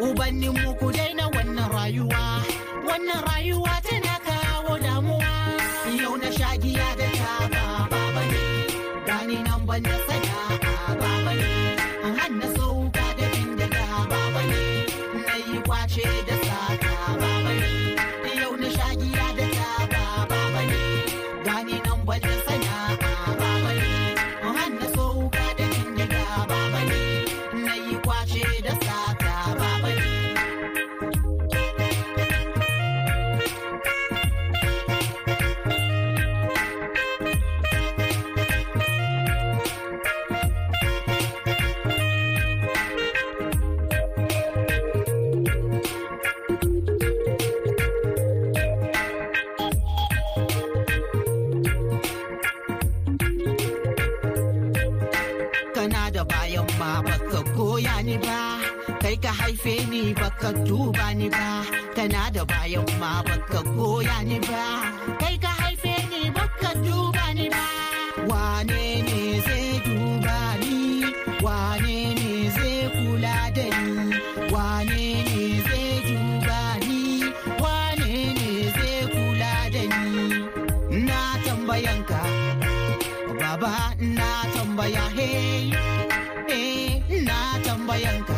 Ubannin 0.04 0.52
muku 0.52 0.92
dai 0.92 1.14
na 1.16 1.26
wannan 1.32 1.70
rayuwa 1.72 2.24
wannan 2.88 3.22
rayuwa 3.24 3.72
tana 3.88 4.16
kawo 4.28 4.76
damuwa. 4.84 5.32
Yau 5.96 6.18
na 6.20 6.28
shagiya 6.32 6.88
da 7.00 7.08
taba 7.16 7.88
baba 7.92 8.22
ne, 8.32 8.44
gani 9.08 9.38
nan 9.48 9.62
ban 9.66 9.80
da 9.84 9.96
sana'a 10.08 10.47
baka 60.48 60.64
duba 60.64 61.08
ni 61.20 61.28
ba 61.30 61.60
kana 61.96 62.32
da 62.32 62.44
bayan 62.48 62.86
ma 63.00 63.20
baka 63.28 63.60
goya 63.76 64.18
ni 64.24 64.40
ba. 64.48 64.64
Kai 65.20 65.36
ka 65.44 65.52
haife 65.60 65.96
ni 66.12 66.22
baka 66.32 66.70
duba 66.86 67.26
ni 67.36 67.48
ba. 67.56 67.66
Wane 68.32 68.84
ne 69.08 69.20
zai 69.48 69.68
duba 69.86 70.40
ni? 70.64 70.78
Wane 71.46 71.98
ne 72.20 72.32
zai 72.56 72.76
kula 72.96 73.38
da 73.58 73.66
ni? 73.84 74.16
Wane 74.54 75.04
ne 75.28 75.44
zai 75.68 75.90
duba 76.08 76.62
ni? 76.88 77.02
Wane 77.64 78.14
ne 78.40 78.52
zai 78.78 78.96
kula 79.14 79.54
da 79.74 79.84
ni? 79.94 80.16
Na 81.08 81.20
tambayanka 81.46 82.22
Baba 83.40 83.76
na 84.18 84.30
tambaya 84.56 85.06
hey, 85.18 85.72
hey 86.48 87.20
na 87.28 87.38
tambayanka 87.66 88.37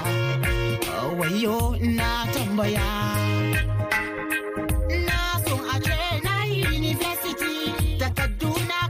wayo 1.40 1.78
na 1.80 2.26
tambaya. 2.34 2.84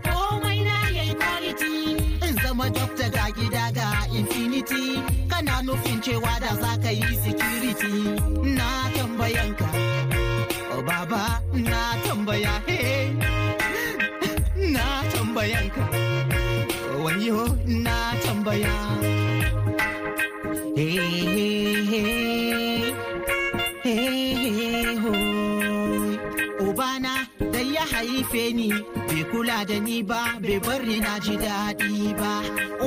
Komai 0.03 0.63
na 0.65 0.77
yayi 0.89 1.13
in 2.27 2.35
zama 2.41 2.69
gida 3.37 3.71
kana 5.29 5.61
nufin 5.61 6.01
cewa 6.01 6.39
da 6.41 6.55
za 6.61 6.77
ka 6.83 6.89
yi 6.89 7.15
security. 7.23 7.93
Na 8.57 8.67
tambayanka 8.95 9.67
oh, 10.73 10.81
baba 10.81 11.41
na 11.53 11.81
tambaya 12.05 12.53
na 14.73 14.85
tambayanka 15.13 15.83
wayo 17.03 17.57
na 17.67 18.13
tambaya. 18.23 18.73
Hey, 20.75 21.18
haife 28.19 28.53
ni 28.53 28.69
bai 29.07 29.23
kula 29.31 29.65
da 29.65 29.79
ni 29.79 30.03
ba 30.03 30.21
bai 30.41 30.59
bari 30.59 30.99
na 30.99 31.19
ji 31.19 31.35
daɗi 31.37 32.13
ba. 32.19 32.33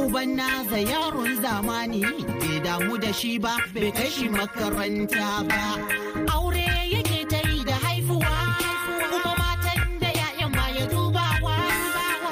Uban 0.00 0.36
naza 0.36 0.78
yaron 0.90 1.32
zamani 1.42 2.02
bai 2.40 2.60
damu 2.64 2.98
da 3.02 3.12
shi 3.12 3.38
ba 3.38 3.56
bai 3.74 3.90
kai 3.96 4.10
shi 4.10 4.28
makaranta 4.28 5.26
ba. 5.48 5.62
Aure 6.34 6.66
yake 6.94 7.24
ta 7.30 7.38
yi 7.48 7.64
da 7.64 7.74
haifuwa 7.84 8.34
kuma 9.10 9.32
matan 9.40 9.80
da 10.00 10.08
'ya'yan 10.16 10.50
ma 10.56 10.66
ya 10.76 10.84
dubawa. 10.92 11.56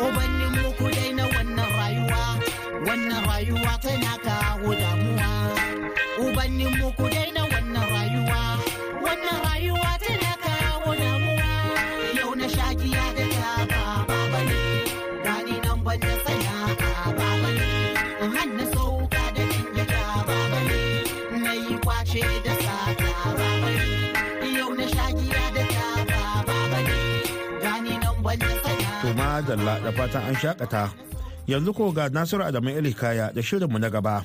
Ubannin 0.04 0.52
muku 0.62 0.86
dai 0.96 1.10
na 1.16 1.24
wannan 1.32 1.70
rayuwa 1.78 2.22
wannan 2.86 3.22
rayuwa 3.30 3.72
tana 3.84 4.12
kawo 4.26 4.70
damuwa. 4.80 5.30
Ubannin 6.24 6.72
muku 6.80 7.04
dai 7.14 7.30
na 7.36 7.42
madalla 29.40 29.80
da 29.84 29.90
fatan 29.92 30.22
an 30.28 30.34
shakata. 30.34 30.90
Yanzu 31.48 31.72
ko 31.74 31.90
ga 31.92 32.08
Nasiru 32.08 32.44
Adamu 32.44 32.70
Elikaya 32.70 33.32
da 33.34 33.40
shirinmu 33.42 33.78
na 33.80 33.88
gaba. 33.90 34.24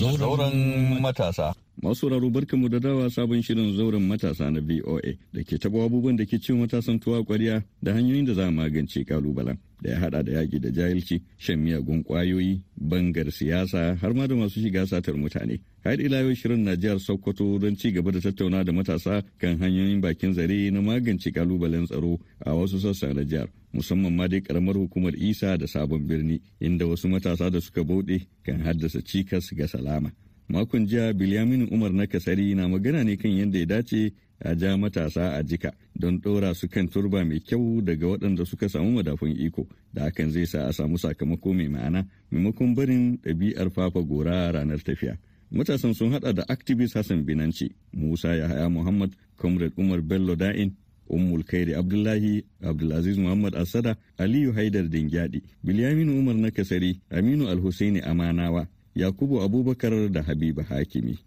Zauren 0.00 1.00
matasa. 1.00 1.54
Masu 1.82 2.10
barkanmu 2.10 2.68
da 2.70 2.78
dawa 2.80 3.10
sabon 3.10 3.42
shirin 3.42 3.76
zauren 3.76 4.02
matasa 4.02 4.50
na 4.50 4.60
VOA 4.60 5.14
da 5.32 5.42
ke 5.44 5.56
taɓa 5.56 5.86
abubuwan 5.86 6.16
da 6.16 6.24
ke 6.26 6.38
cin 6.42 6.58
matasan 6.58 6.98
tuwa 7.00 7.22
ƙwarya 7.24 7.62
da 7.82 7.92
hanyoyin 7.92 8.26
da 8.26 8.34
za 8.34 8.46
a 8.48 8.50
magance 8.50 9.04
kalubalen 9.06 9.56
da 9.82 9.90
ya 9.90 9.98
haɗa 10.00 10.22
da 10.24 10.32
yaƙi 10.32 10.60
da 10.60 10.70
jahilci, 10.70 11.22
shan 11.38 11.58
miyagun 11.60 12.04
ƙwayoyi, 12.04 12.60
bangar 12.76 13.30
siyasa 13.30 13.96
har 14.00 14.14
ma 14.14 14.26
da 14.26 14.34
masu 14.34 14.60
shiga 14.60 14.86
satar 14.86 15.14
mutane. 15.16 15.60
Har 15.84 16.00
ila 16.00 16.20
yau 16.22 16.34
shirin 16.34 16.64
na 16.64 16.76
jihar 16.76 16.98
Sokoto 17.00 17.58
don 17.58 17.76
ci 17.76 17.92
gaba 17.92 18.10
da 18.12 18.18
tattauna 18.20 18.64
da 18.64 18.72
matasa 18.72 19.22
kan 19.38 19.58
hanyoyin 19.58 20.00
bakin 20.00 20.34
zare 20.34 20.70
na 20.70 20.80
magance 20.80 21.30
kalubalen 21.32 21.86
tsaro 21.86 22.18
a 22.44 22.50
wasu 22.52 22.78
sassa 22.78 23.14
na 23.14 23.22
jihar. 23.24 23.48
musamman 23.72 24.14
ma 24.14 24.26
dai 24.28 24.40
karamar 24.40 24.74
hukumar 24.76 25.14
isa 25.16 25.56
da 25.56 25.66
sabon 25.66 26.06
birni 26.06 26.40
inda 26.60 26.86
wasu 26.86 27.08
matasa 27.08 27.50
da 27.50 27.60
suka 27.60 27.82
bauɗe 27.84 28.26
kan 28.42 28.60
haddasa 28.62 29.00
cikas 29.02 29.54
ga 29.54 29.66
salama 29.68 30.10
makon 30.48 30.86
jiya 30.86 31.12
bilyamin 31.14 31.68
umar 31.70 31.92
na 31.92 32.06
kasari 32.06 32.54
na 32.54 32.68
magana 32.68 33.04
ne 33.04 33.16
kan 33.16 33.30
yadda 33.30 33.58
ya 33.58 33.66
dace 33.66 34.12
a 34.40 34.54
ja 34.56 34.76
matasa 34.76 35.32
a 35.36 35.42
jika 35.42 35.72
don 35.94 36.18
ɗora 36.20 36.54
su 36.54 36.68
kan 36.68 36.88
turba 36.88 37.24
mai 37.24 37.40
kyau 37.40 37.80
daga 37.82 38.06
waɗanda 38.06 38.44
suka 38.46 38.68
samu 38.68 38.90
madafun 38.92 39.30
iko. 39.36 39.66
Da 39.94 40.02
hakan 40.04 40.30
zai 40.30 40.46
sa 40.46 40.66
a 40.68 40.72
samu 40.72 40.98
sakamako 40.98 41.52
mai 41.54 41.68
ma'ana 41.68 42.06
maimakon 42.30 42.74
barin 42.74 43.18
ɗabi'ar 43.22 43.70
fafa 43.70 44.00
gora 44.02 44.52
ranar 44.52 44.80
tafiya. 44.82 45.16
Matasan 45.50 45.94
sun 45.94 46.12
hada 46.12 46.32
da 46.32 46.44
activist 46.48 46.94
hassan 46.94 47.24
binanci 47.24 47.74
musa 47.92 48.34
yahaya 48.36 48.68
muhammad 48.70 49.10
comrade 49.36 49.72
umar 49.76 50.00
bello 50.00 50.36
da'in 50.36 50.70
ummul 51.10 51.42
kairi 51.44 51.74
abdullahi 51.74 52.44
abdulaziz 52.62 53.18
muhammad 53.18 53.54
asada 53.56 53.96
aliyu 54.18 54.52
haidar 54.52 54.86
dingyadi 54.88 55.42
bilyaminu 55.64 56.18
umar 56.18 56.34
na 56.36 56.50
kasari 56.50 57.00
aminu 57.10 57.48
alhusaini 57.48 58.00
amanawa 58.00 58.66
yakubu 58.94 59.42
abubakar 59.42 60.08
da 60.12 60.22
habiba 60.22 60.62
hakimi. 60.62 61.18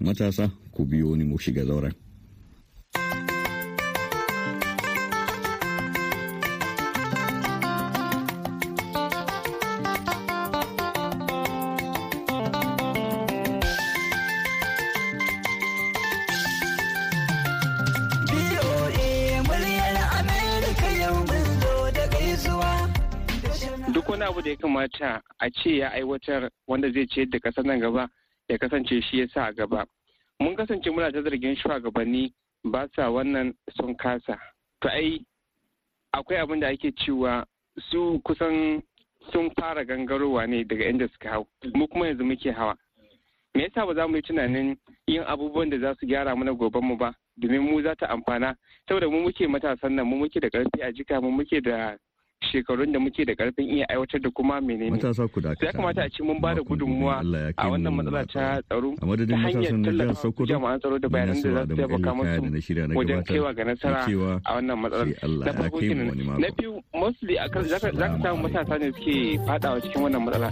Matasa 0.00 0.50
ku 0.70 0.84
biyo 0.84 1.16
ni 1.16 1.24
mu 1.24 1.38
shiga 1.38 1.64
zauren. 1.64 1.92
Abu 24.24 24.42
da 24.42 24.50
ya 24.50 24.56
kamata 24.56 25.22
a 25.38 25.50
ce 25.50 25.76
ya 25.78 25.90
aiwatar 25.92 26.50
wanda 26.66 26.90
zai 26.92 27.06
ciyar 27.06 27.28
da 27.30 27.38
ƙasar 27.38 27.64
nan 27.64 27.80
gaba 27.80 28.08
ya 28.48 28.58
kasance 28.58 29.00
shi 29.02 29.18
ya 29.18 29.26
sa 29.28 29.46
a 29.46 29.52
gaba. 29.52 29.86
Mun 30.40 30.56
kasance 30.56 30.90
muna 30.90 31.12
ta 31.12 31.22
zargin 31.22 31.56
shugabanni 31.56 32.32
ba 32.64 32.88
sa 32.96 33.10
wannan 33.10 33.54
sun 33.76 33.94
kasa. 33.96 34.38
To 34.82 34.88
ai 34.88 35.20
akwai 36.14 36.38
abin 36.40 36.60
da 36.60 36.68
ake 36.68 36.92
cewa 36.96 37.44
su 37.90 38.20
kusan 38.24 38.82
sun 39.32 39.50
fara 39.58 39.84
gangarowa 39.84 40.46
ne 40.48 40.64
daga 40.64 40.88
inda 40.88 41.08
suka 41.08 41.28
hau. 41.30 41.46
Mu 41.74 41.86
kuma 41.88 42.06
yanzu 42.06 42.24
muke 42.24 42.50
hawa. 42.52 42.76
Me 43.54 43.62
yasa 43.62 43.86
ba 43.86 43.94
za 43.94 44.08
mu 44.08 44.16
yi 44.16 44.22
tunanin 44.22 44.76
yin 45.06 45.22
abubuwan 45.22 45.70
da 45.70 45.78
za 45.78 45.94
su 46.00 46.06
gyara 46.06 46.36
mana 46.36 46.52
goben 46.52 46.84
mu 46.84 46.96
ba? 46.96 47.14
Domin 47.36 47.60
mu 47.62 47.82
za 47.82 47.94
ta 47.96 48.06
amfana. 48.08 48.56
Saboda 48.88 49.08
mu 49.08 49.20
muke 49.22 49.46
matasan 49.48 49.94
nan 49.94 50.06
mu 50.06 50.16
muke 50.16 50.40
da 50.40 50.48
ƙarfi 50.50 50.82
a 50.82 50.92
jika 50.92 51.20
mu 51.20 51.30
muke 51.30 51.60
da 51.62 51.96
shekarun 52.52 52.92
da 52.92 52.98
muke 52.98 53.24
da 53.24 53.32
ƙarfin 53.34 53.68
iya 53.68 53.86
aiwatar 53.88 54.20
da 54.20 54.30
kuma 54.30 54.60
menene. 54.60 54.90
Matasa 54.90 55.28
ku 55.32 55.40
da 55.40 55.54
ya 55.60 55.72
kamata 55.72 56.02
a 56.04 56.08
ce 56.10 56.22
mun 56.22 56.40
ba 56.40 56.54
da 56.54 56.62
gudunmuwa 56.62 57.20
a 57.56 57.64
wannan 57.68 57.94
matsala 57.94 58.26
ta 58.26 58.60
tsaro 58.68 58.94
a 59.00 59.06
madadin 59.06 59.36
matasan 59.38 59.80
na 59.82 59.90
jihar 59.92 60.14
Sokoto 60.16 60.46
jama'an 60.52 60.78
tsaro 60.80 60.98
da 60.98 61.08
bayanan 61.08 61.42
da 61.42 61.50
za 61.50 61.66
su 61.66 61.76
taimaka 61.76 62.14
musu 62.14 62.96
wajen 62.96 63.22
kaiwa 63.24 63.54
ga 63.54 63.64
nasara 63.64 64.04
a 64.44 64.50
wannan 64.54 64.76
matsalar. 64.78 65.08
na 65.44 65.52
farko 65.52 65.78
kenan. 65.78 66.40
na 66.40 66.48
biyu 66.56 66.82
mostly 66.94 67.34
za 67.34 67.78
ka 67.78 68.18
samu 68.22 68.42
matasa 68.48 68.78
ne 68.78 68.92
suke 68.92 69.38
fadawa 69.46 69.80
cikin 69.80 70.02
wannan 70.02 70.22
matsala. 70.24 70.48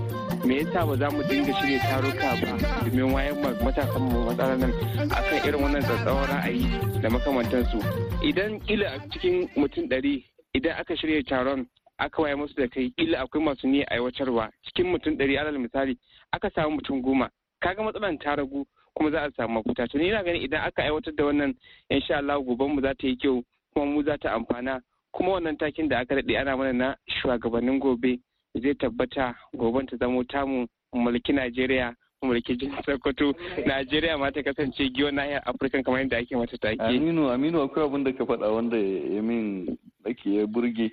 Me 0.47 0.55
yasa 0.63 0.87
ba 0.87 0.95
za 0.97 1.07
mu 1.11 1.23
dinga 1.29 1.53
shirya 1.61 1.79
taruka 1.85 2.29
ba 2.41 2.49
domin 2.89 3.13
wayan 3.15 3.37
matasan 3.65 4.03
mu 4.03 4.19
matsalar 4.27 4.57
nan 4.59 4.73
akan 5.11 5.39
irin 5.47 5.61
wannan 5.63 5.83
tsatsauran 5.83 6.29
ra'ayi 6.31 6.67
da 7.03 7.09
makamantansu? 7.11 7.79
Idan 8.23 8.61
kila 8.67 8.87
a 8.87 8.99
cikin 9.13 9.49
mutum 9.57 9.89
ɗari 9.89 10.25
idan 10.55 10.77
aka 10.81 10.97
shirya 10.97 11.23
taron 11.25 11.67
aka 12.05 12.23
waye 12.23 12.35
musu 12.35 12.55
da 12.55 12.69
kai 12.69 12.93
illa 12.97 13.21
akwai 13.21 13.43
masu 13.45 13.67
niyyar 13.69 13.87
aiwatarwa. 13.93 14.51
Cikin 14.65 14.87
mutum 14.87 15.15
ɗari 15.17 15.39
alal 15.39 15.59
misali 15.59 15.97
aka 16.33 16.51
samu 16.51 16.77
mutum 16.77 17.03
goma. 17.03 17.31
Kaga 17.61 17.83
matsalan 17.83 18.19
ta 18.19 18.37
ragu 18.37 18.67
kuma 18.95 19.11
za 19.11 19.21
a 19.25 19.31
samu 19.37 19.55
mafita 19.55 19.89
to 19.89 19.99
ni 19.99 20.09
ina 20.09 20.23
ganin 20.25 20.43
idan 20.43 20.61
aka 20.67 20.83
aiwatar 20.83 21.15
da 21.15 21.25
wannan 21.25 21.55
insha 21.91 22.17
Allah 22.19 22.41
goben 22.45 22.75
mu 22.75 22.81
za 22.83 22.95
ta 22.95 23.07
yi 23.07 23.17
kyau 23.17 23.43
kuma 23.75 23.87
mu 23.87 24.03
za 24.03 24.19
ta 24.19 24.35
amfana. 24.35 24.81
Kuma 25.13 25.33
wannan 25.33 25.57
takin 25.59 25.89
da 25.89 25.99
aka 26.01 26.15
daɗe 26.15 26.39
ana 26.41 26.57
mana 26.57 26.73
na 26.73 26.97
shugabannin 27.09 27.79
gobe 27.81 28.19
zai 28.55 28.75
tabbata 28.75 29.35
goben 29.55 29.87
ta 29.87 29.97
zamo 29.97 30.25
tamu 30.25 30.67
mulki 30.95 31.33
Najeriya 31.33 31.95
mulki 32.23 32.57
jihar 32.57 32.83
Sokoto. 32.85 33.33
Najeriya 33.67 34.19
ma 34.19 34.31
ta 34.31 34.43
kasance 34.43 34.91
giwon 34.95 35.15
nahiyar 35.15 35.43
Afirka 35.47 35.83
kamar 35.83 36.01
yadda 36.01 36.19
ake 36.19 36.37
mata 36.37 36.59
take. 36.59 36.81
Aminu 36.83 37.31
Aminu 37.31 37.63
akwai 37.63 37.85
abin 37.87 38.05
da 38.05 38.13
ka 38.13 38.25
faɗa 38.25 38.53
wanda 38.55 38.77
ya 38.77 39.23
min 39.23 39.77
dake 40.05 40.27
ya 40.35 40.47
burge. 40.47 40.91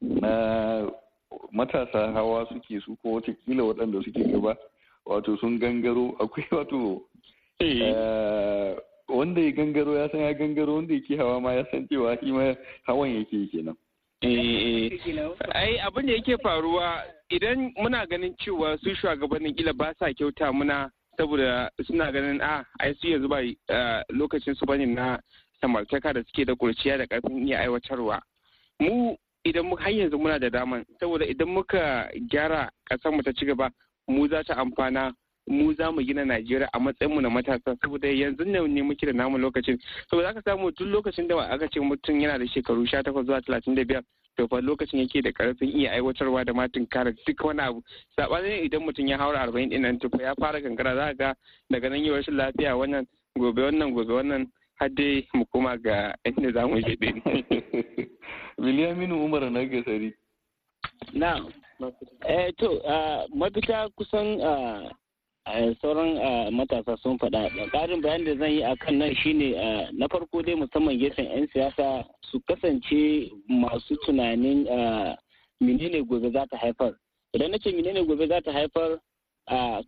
Na 0.00 0.90
matasa 1.52 2.12
hawa 2.12 2.46
suke 2.48 2.80
su 2.84 2.96
ko 3.02 3.20
wataƙila 3.20 3.62
waɗanda 3.74 4.04
suke 4.04 4.22
gaba 4.32 4.56
wato 5.06 5.36
sun 5.40 5.58
gangaro. 5.58 6.16
Akwai 6.20 6.46
wato 6.50 7.02
wanda 9.08 9.40
ya 9.40 9.50
gangaro 9.52 9.96
ya 9.98 10.08
san 10.10 10.20
ya 10.20 10.32
gangaro 10.34 10.74
wanda 10.74 10.94
yake 10.94 11.16
hawa 11.16 11.40
ma 11.40 11.52
ya 11.52 11.64
san 11.70 11.86
cewa 11.88 12.16
shi 12.20 12.32
ma 12.32 12.54
hawan 12.86 13.10
yake 13.16 13.46
kenan. 13.52 13.76
Ai 15.54 15.78
abin 15.78 16.06
da 16.06 16.12
yake 16.12 16.38
faruwa 16.42 17.02
idan 17.30 17.72
muna 17.76 18.06
ganin 18.06 18.34
cewa 18.38 18.78
su 18.80 18.94
shugabannin 18.94 19.54
kila 19.56 19.72
ba 19.74 19.92
sa 19.98 20.12
kyauta 20.14 20.52
muna 20.52 20.90
saboda 21.18 21.68
suna 21.86 22.10
ganin 22.12 22.40
a 22.40 22.64
ai 22.80 22.94
su 23.00 23.08
yanzu 23.08 23.28
ba 23.28 23.40
lokacin 24.10 24.54
su 24.56 24.64
ba 24.66 24.76
ne 24.78 24.86
na 24.86 25.18
samartaka 25.60 26.12
da 26.14 26.22
suke 26.24 26.46
da 26.46 26.54
kurciya 26.54 26.98
da 26.98 27.04
ƙarfin 27.06 27.46
iya 27.46 27.60
aiwatarwa. 27.60 28.20
Mu 28.80 29.16
idan 29.44 29.66
mu 29.66 29.76
har 29.76 29.90
yanzu 29.92 30.18
muna 30.18 30.38
da 30.38 30.50
daman 30.50 30.84
saboda 31.00 31.24
idan 31.26 31.48
muka 31.48 32.08
gyara 32.30 32.70
mu 33.12 33.22
ta 33.22 33.32
ci 33.32 33.46
gaba 33.46 33.70
mu 34.08 34.28
za 34.28 34.42
ta 34.44 34.54
amfana 34.56 35.12
mu 35.46 35.74
za 35.74 35.90
mu 35.92 36.00
gina 36.02 36.24
Najeriya 36.24 36.68
a 36.72 36.78
matsayin 36.80 37.12
mu 37.14 37.20
na 37.20 37.28
matasa. 37.30 37.76
Saboda 37.82 38.08
yanzu 38.08 38.44
ne 38.44 38.60
ne 38.66 38.82
muke 38.82 39.04
da 39.06 39.12
namu 39.12 39.38
lokacin. 39.38 39.78
Saboda 40.10 40.28
aka 40.30 40.40
samu 40.42 40.70
duk 40.72 40.88
lokacin 40.88 41.28
da 41.28 41.36
aka 41.40 41.68
ce 41.68 41.80
mutum 41.80 42.18
yana 42.20 42.38
da 42.38 42.46
shekaru 42.46 42.84
18 42.86 43.12
zuwa 43.24 43.40
35 43.40 44.02
to 44.36 44.48
fa 44.48 44.60
lokacin 44.60 44.98
yake 45.00 45.22
da 45.22 45.30
ƙarfin 45.32 45.68
iya 45.76 45.92
aiwatarwa 45.92 46.44
da 46.44 46.52
matin 46.54 46.86
kare 46.86 47.12
duk 47.26 47.44
wani 47.44 47.60
abu. 47.60 47.82
Sabanin 48.16 48.64
idan 48.64 48.82
mutum 48.82 49.06
ya 49.06 49.18
haura 49.18 49.44
40 49.46 49.68
ɗin 49.70 49.80
nan 49.80 49.98
to 49.98 50.08
ya 50.20 50.34
fara 50.40 50.60
gangara. 50.60 50.94
Za 50.96 51.12
ga 51.14 51.34
daga 51.70 51.88
nan 51.90 52.00
yi 52.04 52.10
rashin 52.10 52.34
lafiya 52.36 52.76
wannan 52.76 53.06
gobe 53.38 53.62
wannan 53.62 53.92
gobe 53.92 54.12
wannan. 54.12 54.48
Har 54.80 54.88
dai 54.88 55.26
mu 55.34 55.44
koma 55.52 55.76
ga 55.76 56.14
inda 56.24 56.52
za 56.52 56.66
mu 56.66 56.76
je 56.80 56.96
din 56.96 57.22
Bilyaminu 58.58 59.24
Umar 59.24 59.50
na 59.50 59.64
gasari. 59.64 60.14
Na, 61.12 61.40
eh 62.28 62.50
to 62.58 62.80
mafita 63.34 63.88
kusan 63.98 64.38
sauran 65.80 66.16
matasa 66.54 66.96
sun 67.02 67.18
faɗa. 67.18 67.50
Ƙarin 67.72 68.00
bayan 68.02 68.24
da 68.24 68.36
zan 68.38 68.50
yi 68.52 68.62
a 68.62 68.76
kan 68.76 68.98
nan 68.98 69.14
shine 69.16 69.52
na 69.92 70.06
farko 70.08 70.42
dai 70.42 70.54
musamman 70.54 70.98
gefen 70.98 71.26
'yan 71.26 71.48
siyasa 71.52 72.04
su 72.30 72.40
kasance 72.48 73.30
masu 73.48 73.96
tunanin 74.06 74.64
menene 75.60 76.02
gobe 76.06 76.30
za 76.32 76.46
ta 76.50 76.56
haifar. 76.56 76.94
Idan 77.34 77.50
na 77.50 77.58
ce 77.58 77.70
menene 77.72 78.06
gobe 78.06 78.26
za 78.28 78.40
ta 78.40 78.52
haifar 78.52 78.98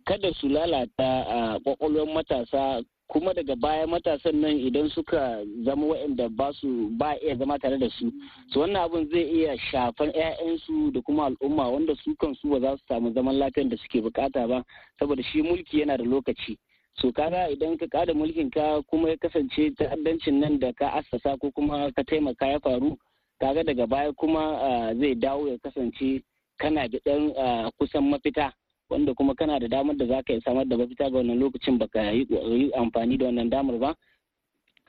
kada 0.05 0.33
su 0.39 0.47
lalata 0.49 1.57
kwakwalwar 1.63 2.05
matasa 2.13 2.83
kuma 3.07 3.33
daga 3.33 3.55
baya 3.55 3.87
matasan 3.87 4.41
nan 4.41 4.59
idan 4.59 4.89
suka 4.89 5.43
zama 5.65 5.85
waɗanda 5.87 6.29
ba 6.35 6.51
su 6.53 6.89
ba 6.99 7.15
iya 7.23 7.35
zama 7.37 7.59
tare 7.59 7.77
da 7.79 7.89
su. 7.89 8.11
Su 8.51 8.59
wannan 8.59 8.83
abin 8.83 9.09
zai 9.09 9.23
iya 9.23 9.57
shafan 9.71 10.11
'ya'yansu 10.11 10.91
da 10.93 11.01
kuma 11.01 11.25
al'umma 11.31 11.69
wanda 11.71 11.95
su 12.03 12.15
kansu 12.15 12.49
ba 12.49 12.59
za 12.59 12.77
su 12.77 12.83
samu 12.87 13.13
zaman 13.13 13.37
lafiyar 13.39 13.69
da 13.69 13.77
suke 13.77 14.01
buƙata 14.01 14.47
ba 14.47 14.63
saboda 14.99 15.23
shi 15.23 15.41
mulki 15.41 15.79
yana 15.79 15.97
da 15.97 16.03
lokaci. 16.03 16.57
So 17.01 17.11
kaga 17.11 17.47
idan 17.49 17.77
ka 17.77 17.85
kada 17.87 18.13
mulkin 18.13 18.51
ka 18.51 18.81
kuma 18.89 19.09
ya 19.09 19.17
kasance 19.17 19.71
ta'addancin 19.77 20.39
nan 20.39 20.59
da 20.59 20.73
ka 20.73 20.89
assasa 20.99 21.37
ko 21.39 21.51
kuma 21.51 21.91
ka 21.95 22.03
taimaka 22.03 22.45
ya 22.47 22.59
faru 22.59 22.97
kaga 23.39 23.63
daga 23.63 23.87
baya 23.87 24.11
kuma 24.13 24.59
zai 24.99 25.15
dawo 25.15 25.47
ya 25.47 25.57
kasance 25.63 26.21
kana 26.59 26.87
da 26.89 26.97
ɗan 27.05 27.71
kusan 27.79 28.03
mafita. 28.09 28.51
Wanda 28.89 29.13
kuma 29.13 29.35
kana 29.35 29.59
da 29.59 29.67
damar 29.67 29.95
da 29.95 30.05
za 30.05 30.21
ka 30.23 30.39
samar 30.45 30.65
da 30.65 30.77
mafita 30.77 31.09
ga 31.09 31.17
wannan 31.17 31.39
lokacin 31.39 31.77
baka 31.77 32.11
yi 32.11 32.71
amfani 32.73 33.17
da 33.17 33.25
wannan 33.25 33.49
damar 33.49 33.77
ba. 33.79 33.95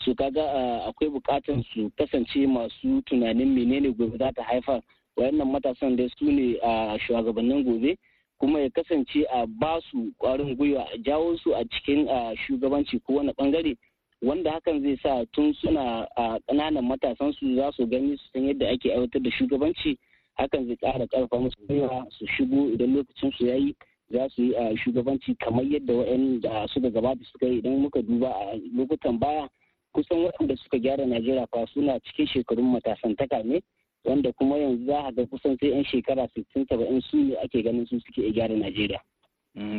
Su 0.00 0.14
kaga 0.14 0.42
akwai 0.86 1.10
buƙatar 1.10 1.62
su 1.74 1.90
kasance 1.98 2.46
masu 2.46 3.02
tunanin 3.06 3.54
menene 3.54 3.90
gobe 3.96 4.16
za 4.18 4.32
ta 4.32 4.42
haifar. 4.42 4.80
Wayannan 5.16 5.50
matasan 5.50 5.96
dai 5.96 6.08
su 6.18 6.24
ne 6.30 6.56
a 6.62 6.96
shugabannin 6.98 7.64
gobe. 7.64 7.96
Kuma 8.40 8.60
ya 8.60 8.70
kasance 8.70 9.24
a 9.32 9.46
ba 9.46 9.80
su 9.90 10.12
kwarin 10.18 10.54
gwiwa 10.56 10.86
a 10.94 10.98
jawo 10.98 11.36
su 11.42 11.52
a 11.54 11.64
cikin 11.64 12.06
shugabanci 12.46 13.02
ko 13.04 13.14
wani 13.14 13.32
ɓangare 13.32 13.76
wanda 14.22 14.52
hakan 14.52 14.82
zai 14.82 14.96
sa 15.02 15.24
tun 15.32 15.52
suna 15.54 16.06
a 16.16 16.38
ƙananan 16.46 16.86
matasan 16.86 17.32
su 17.34 17.54
za 17.56 17.72
su 17.72 17.86
gani 17.86 18.16
su 18.16 18.24
san 18.32 18.46
yadda 18.46 18.70
ake 18.70 18.92
aiwatar 18.94 19.22
da 19.22 19.30
shugabanci. 19.30 19.98
Hakan 20.38 20.66
zai 20.66 20.76
ƙara 20.76 21.06
ƙarfa 21.06 21.38
musu 21.38 21.66
gwiwa 21.68 22.06
su 22.10 22.26
shigo 22.26 22.70
idan 22.72 22.94
lokacin 22.94 23.32
su 23.38 23.46
yayi 23.46 23.74
za 24.10 24.28
su 24.28 24.42
yi 24.42 24.54
a 24.56 24.76
shugabanci 24.76 25.34
kamar 25.38 25.64
yadda 25.64 25.92
waɗanda 25.94 26.68
suka 26.68 26.90
gabata 26.90 27.24
suka 27.32 27.46
yi 27.46 27.58
idan 27.58 27.80
muka 27.82 28.02
duba 28.02 28.28
a 28.30 28.56
lokutan 28.76 29.18
baya 29.18 29.48
kusan 29.94 30.18
waɗanda 30.24 30.56
suka 30.56 30.78
gyara 30.78 31.06
najeriya 31.06 31.46
fa 31.50 31.66
suna 31.74 32.00
cikin 32.00 32.26
shekarun 32.26 32.72
matasantaka 32.72 33.42
ne 33.44 33.60
wanda 34.04 34.32
kuma 34.32 34.56
yanzu 34.56 34.86
za 34.86 34.98
a 35.06 35.12
ga 35.12 35.26
kusan 35.26 35.56
sai 35.60 35.68
'yan 35.70 35.84
shekara 35.84 36.28
sittin 36.34 36.66
saba'in 36.68 37.00
su 37.02 37.16
ne 37.16 37.34
ake 37.44 37.62
ganin 37.62 37.86
su 37.86 38.00
suke 38.00 38.32
gyara 38.32 38.54
najeriya. 38.54 39.00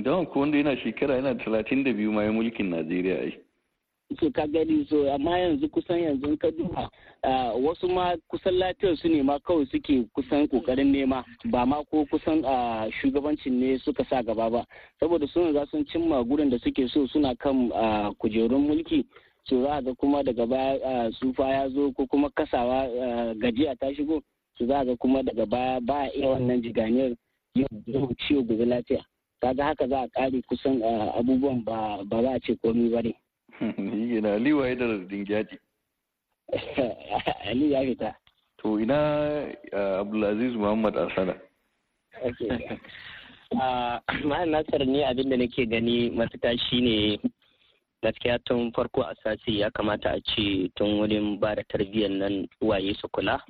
don 0.03 0.25
ko 0.25 0.39
wanda 0.39 0.57
yana 0.57 0.75
shekara 0.77 1.15
yana 1.15 1.35
talatin 1.37 1.83
da 1.83 1.93
biyu 1.93 2.11
ma 2.11 2.21
mulkin 2.31 2.69
najeriya 2.69 3.17
ai. 3.21 3.33
So 4.19 4.31
ka 4.31 4.47
gani 4.47 4.85
so 4.89 5.05
amma 5.13 5.37
yanzu 5.39 5.69
kusan 5.69 5.99
yanzu 6.01 6.37
ka 6.39 6.49
duba 6.51 6.89
wasu 7.61 7.87
ma 7.87 8.15
kusan 8.27 8.57
lafiyar 8.57 8.97
su 8.97 9.07
ne 9.07 9.21
ma 9.21 9.37
kawai 9.39 9.65
suke 9.69 10.03
kusan 10.15 10.47
ƙoƙarin 10.47 10.91
nema 10.91 11.23
ba 11.51 11.65
ma 11.65 11.83
ko 11.91 12.05
kusan 12.09 12.41
shugabancin 13.01 13.53
ne 13.59 13.77
suka 13.77 14.03
sa 14.09 14.21
gaba 14.23 14.49
ba 14.49 14.65
saboda 14.99 15.27
sun 15.29 15.53
za 15.53 15.65
sun 15.71 15.85
cimma 15.85 16.23
gurin 16.23 16.49
da 16.49 16.57
suke 16.57 16.89
so 16.89 17.05
suna 17.07 17.35
kan 17.35 17.69
kujerun 18.19 18.65
mulki 18.67 19.05
so 19.45 19.61
za 19.63 19.81
ga 19.81 19.93
kuma 19.95 20.23
daga 20.23 20.45
baya 20.47 21.11
tsufa 21.11 21.49
ya 21.49 21.69
zo 21.69 21.91
ko 21.91 22.05
kuma 22.07 22.29
kasawa 22.29 22.87
gajiya 23.37 23.75
ta 23.79 23.93
shigo 23.93 24.21
so 24.57 24.65
za 24.65 24.83
ga 24.85 24.95
kuma 24.97 25.23
daga 25.23 25.45
baya 25.45 25.79
ba 25.81 26.09
iya 26.17 26.29
wannan 26.29 26.61
jiganiyar 26.63 27.13
yau 27.85 28.09
ciwo 28.27 28.41
gobe 28.43 28.65
lafiya 28.65 29.05
kaga 29.41 29.63
haka 29.63 29.87
za 29.87 30.01
a 30.01 30.07
kare 30.09 30.41
kusan 30.49 30.81
abubuwan 31.13 31.63
ba 31.63 32.21
za 32.21 32.31
a 32.33 32.39
ce 32.39 32.55
komai 32.57 32.89
ba 32.89 33.01
ne. 33.01 33.13
Yi 33.77 34.21
na 34.21 34.33
Aliyu 34.35 34.63
ya 34.65 34.75
da 34.75 34.97
dingyadi. 34.97 35.55
Aliyu 37.49 37.71
ya 37.71 37.81
fita. 37.83 38.15
To 38.61 38.79
ina 38.79 38.97
Abdulaziz 39.99 40.53
Muhammad 40.55 40.95
Asana. 40.97 41.35
Ma'an 44.23 44.49
Nasar 44.51 44.85
ne 44.85 45.03
abin 45.05 45.29
da 45.29 45.37
nake 45.37 45.65
gani 45.65 46.09
mafita 46.09 46.53
shine 46.69 47.17
gaskiya 48.03 48.39
tun 48.45 48.71
farko 48.71 49.01
a 49.01 49.15
sasi 49.23 49.59
ya 49.59 49.69
kamata 49.71 50.09
a 50.15 50.21
ce 50.21 50.69
tun 50.75 50.99
wurin 50.99 51.39
ba 51.39 51.55
da 51.55 51.63
tarbiyyar 51.63 52.11
nan 52.11 52.47
waye 52.61 52.93
su 52.93 53.07
kula 53.09 53.41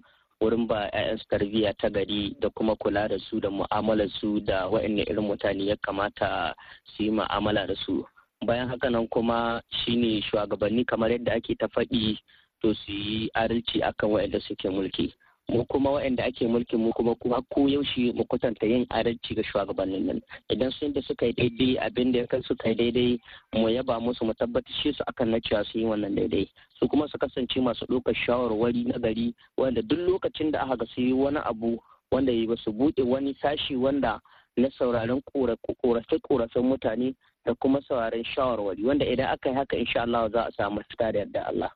wurin 0.41 0.67
ba 0.67 0.89
'ya'yansu 0.93 1.25
tarbiyya 1.29 1.73
ta 1.77 1.89
gari 1.89 2.35
da 2.39 2.49
kuma 2.49 2.75
kula 2.75 3.07
da 3.09 3.17
su 3.19 3.39
da 3.39 3.49
mu'amalar 3.51 4.09
su 4.19 4.39
da 4.39 4.67
wa'anne 4.71 5.03
irin 5.03 5.27
mutane 5.27 5.65
ya 5.67 5.75
kamata 5.83 6.55
su 6.95 7.03
yi 7.03 7.11
mu'amala 7.11 7.67
da 7.67 7.75
su 7.75 8.05
bayan 8.45 8.69
haka 8.69 8.89
nan 8.89 9.07
kuma 9.07 9.61
shine 9.83 10.21
shugabanni 10.21 10.85
kamar 10.85 11.11
yadda 11.11 11.33
ake 11.35 11.55
ta 11.59 11.67
faɗi 11.67 12.17
to 12.61 12.73
su 12.73 12.91
yi 12.91 13.29
adalci 13.35 13.81
akan 13.83 14.09
wa'anda 14.11 14.39
suke 14.41 14.69
mulki. 14.69 15.13
Mu 15.49 15.65
kuma 15.65 15.89
waɗanda 15.91 16.23
ake 16.27 16.47
mulki 16.47 16.77
mu 16.77 16.91
kuma 16.93 17.15
kuma 17.15 17.41
ko 17.53 17.67
yaushe 17.67 18.13
mu 18.13 18.23
kwatanta 18.25 18.65
yin 18.67 18.85
adalci 18.91 19.35
ga 19.35 19.43
shugabannin 19.43 20.05
nan. 20.05 20.21
Idan 20.51 20.71
sun 20.71 20.93
da 20.93 21.01
suka 21.01 21.25
yi 21.25 21.33
daidai 21.33 21.77
abin 21.79 22.11
da 22.11 22.19
ya 22.19 22.41
suka 22.47 22.69
yi 22.69 22.75
daidai 22.75 23.19
mu 23.55 23.67
yaba 23.69 23.99
musu 23.99 24.25
mu 24.25 24.33
tabbatar 24.33 24.71
shi 24.83 24.93
su 24.93 25.03
akan 25.07 25.31
na 25.31 25.39
cewa 25.39 25.65
su 25.65 25.79
yi 25.79 25.85
wannan 25.85 26.15
daidai. 26.15 26.47
Su 26.79 26.87
kuma 26.87 27.07
su 27.07 27.17
kasance 27.17 27.59
masu 27.59 27.85
ɗaukar 27.87 28.15
shawarwari 28.15 28.83
na 28.87 28.99
gari 28.99 29.33
wanda 29.57 29.81
duk 29.81 29.99
lokacin 29.99 30.51
da 30.51 30.59
aka 30.63 30.77
ga 30.77 30.85
su 30.95 31.01
yi 31.01 31.13
wani 31.13 31.39
abu 31.43 31.79
wanda 32.11 32.31
ya 32.31 32.55
su 32.63 32.71
buɗe 32.71 33.03
wani 33.03 33.33
sashi 33.41 33.75
wanda 33.75 34.21
na 34.57 34.69
sauraron 34.77 35.21
korafe-korafen 35.21 36.63
mutane 36.63 37.15
da 37.45 37.53
kuma 37.55 37.81
sauraron 37.81 38.23
shawarwari 38.23 38.83
wanda 38.83 39.05
idan 39.05 39.29
aka 39.33 39.49
yi 39.49 39.55
haka 39.55 39.77
insha 39.77 40.01
Allah 40.01 40.29
za 40.31 40.41
a 40.47 40.51
samu 40.51 40.81
fita 40.89 41.11
da 41.11 41.19
yadda 41.19 41.47
Allah. 41.47 41.71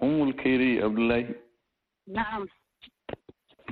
Ummul 0.00 0.32
Kairi 0.34 0.82
Abdullahi. 0.82 1.34
Na'am. 2.06 2.46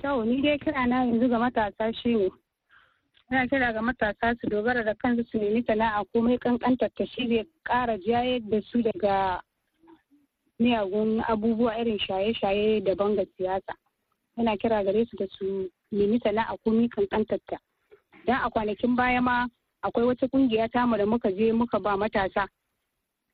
Yau 0.03 0.25
ni 0.25 0.43
dai 0.43 0.59
kira 0.59 0.87
na 0.87 1.05
yanzu 1.05 1.29
ga 1.29 1.39
matasa 1.39 1.93
shi 2.03 2.15
ne. 2.15 2.29
Ina 3.31 3.47
kira 3.49 3.73
ga 3.73 3.81
matasa 3.83 4.35
su 4.41 4.49
dogara 4.49 4.85
da 4.85 4.95
kansu 4.95 5.25
su 5.31 5.39
nemi 5.39 5.63
sana'a 5.67 6.05
komai 6.15 6.39
kankantar 6.39 6.91
ta 6.97 7.05
shi 7.07 7.29
zai 7.29 7.47
ƙara 7.65 7.99
jayar 7.99 8.41
da 8.51 8.61
su 8.71 8.83
daga 8.83 9.41
miyagun 10.61 11.21
abubuwa 11.29 11.79
irin 11.81 11.99
shaye-shaye 11.99 12.85
da 12.85 12.95
banga 12.95 13.25
siyasa. 13.37 13.75
Yana 14.37 14.57
kira 14.57 14.85
gare 14.85 15.07
su 15.07 15.17
da 15.17 15.27
su 15.39 15.69
nemi 15.93 16.19
sana'a 16.21 16.57
komai 16.65 16.89
kankantar 16.89 17.39
ta. 17.49 17.57
Dan 18.27 18.41
a 18.45 18.51
kwanakin 18.51 18.97
baya 18.97 19.21
ma 19.21 19.47
akwai 19.83 20.07
wata 20.07 20.27
ƙungiya 20.29 20.68
tamu 20.73 20.97
da 20.97 21.07
muka 21.07 21.31
je 21.33 21.53
muka 21.53 21.79
ba 21.81 21.97
matasa. 21.97 22.47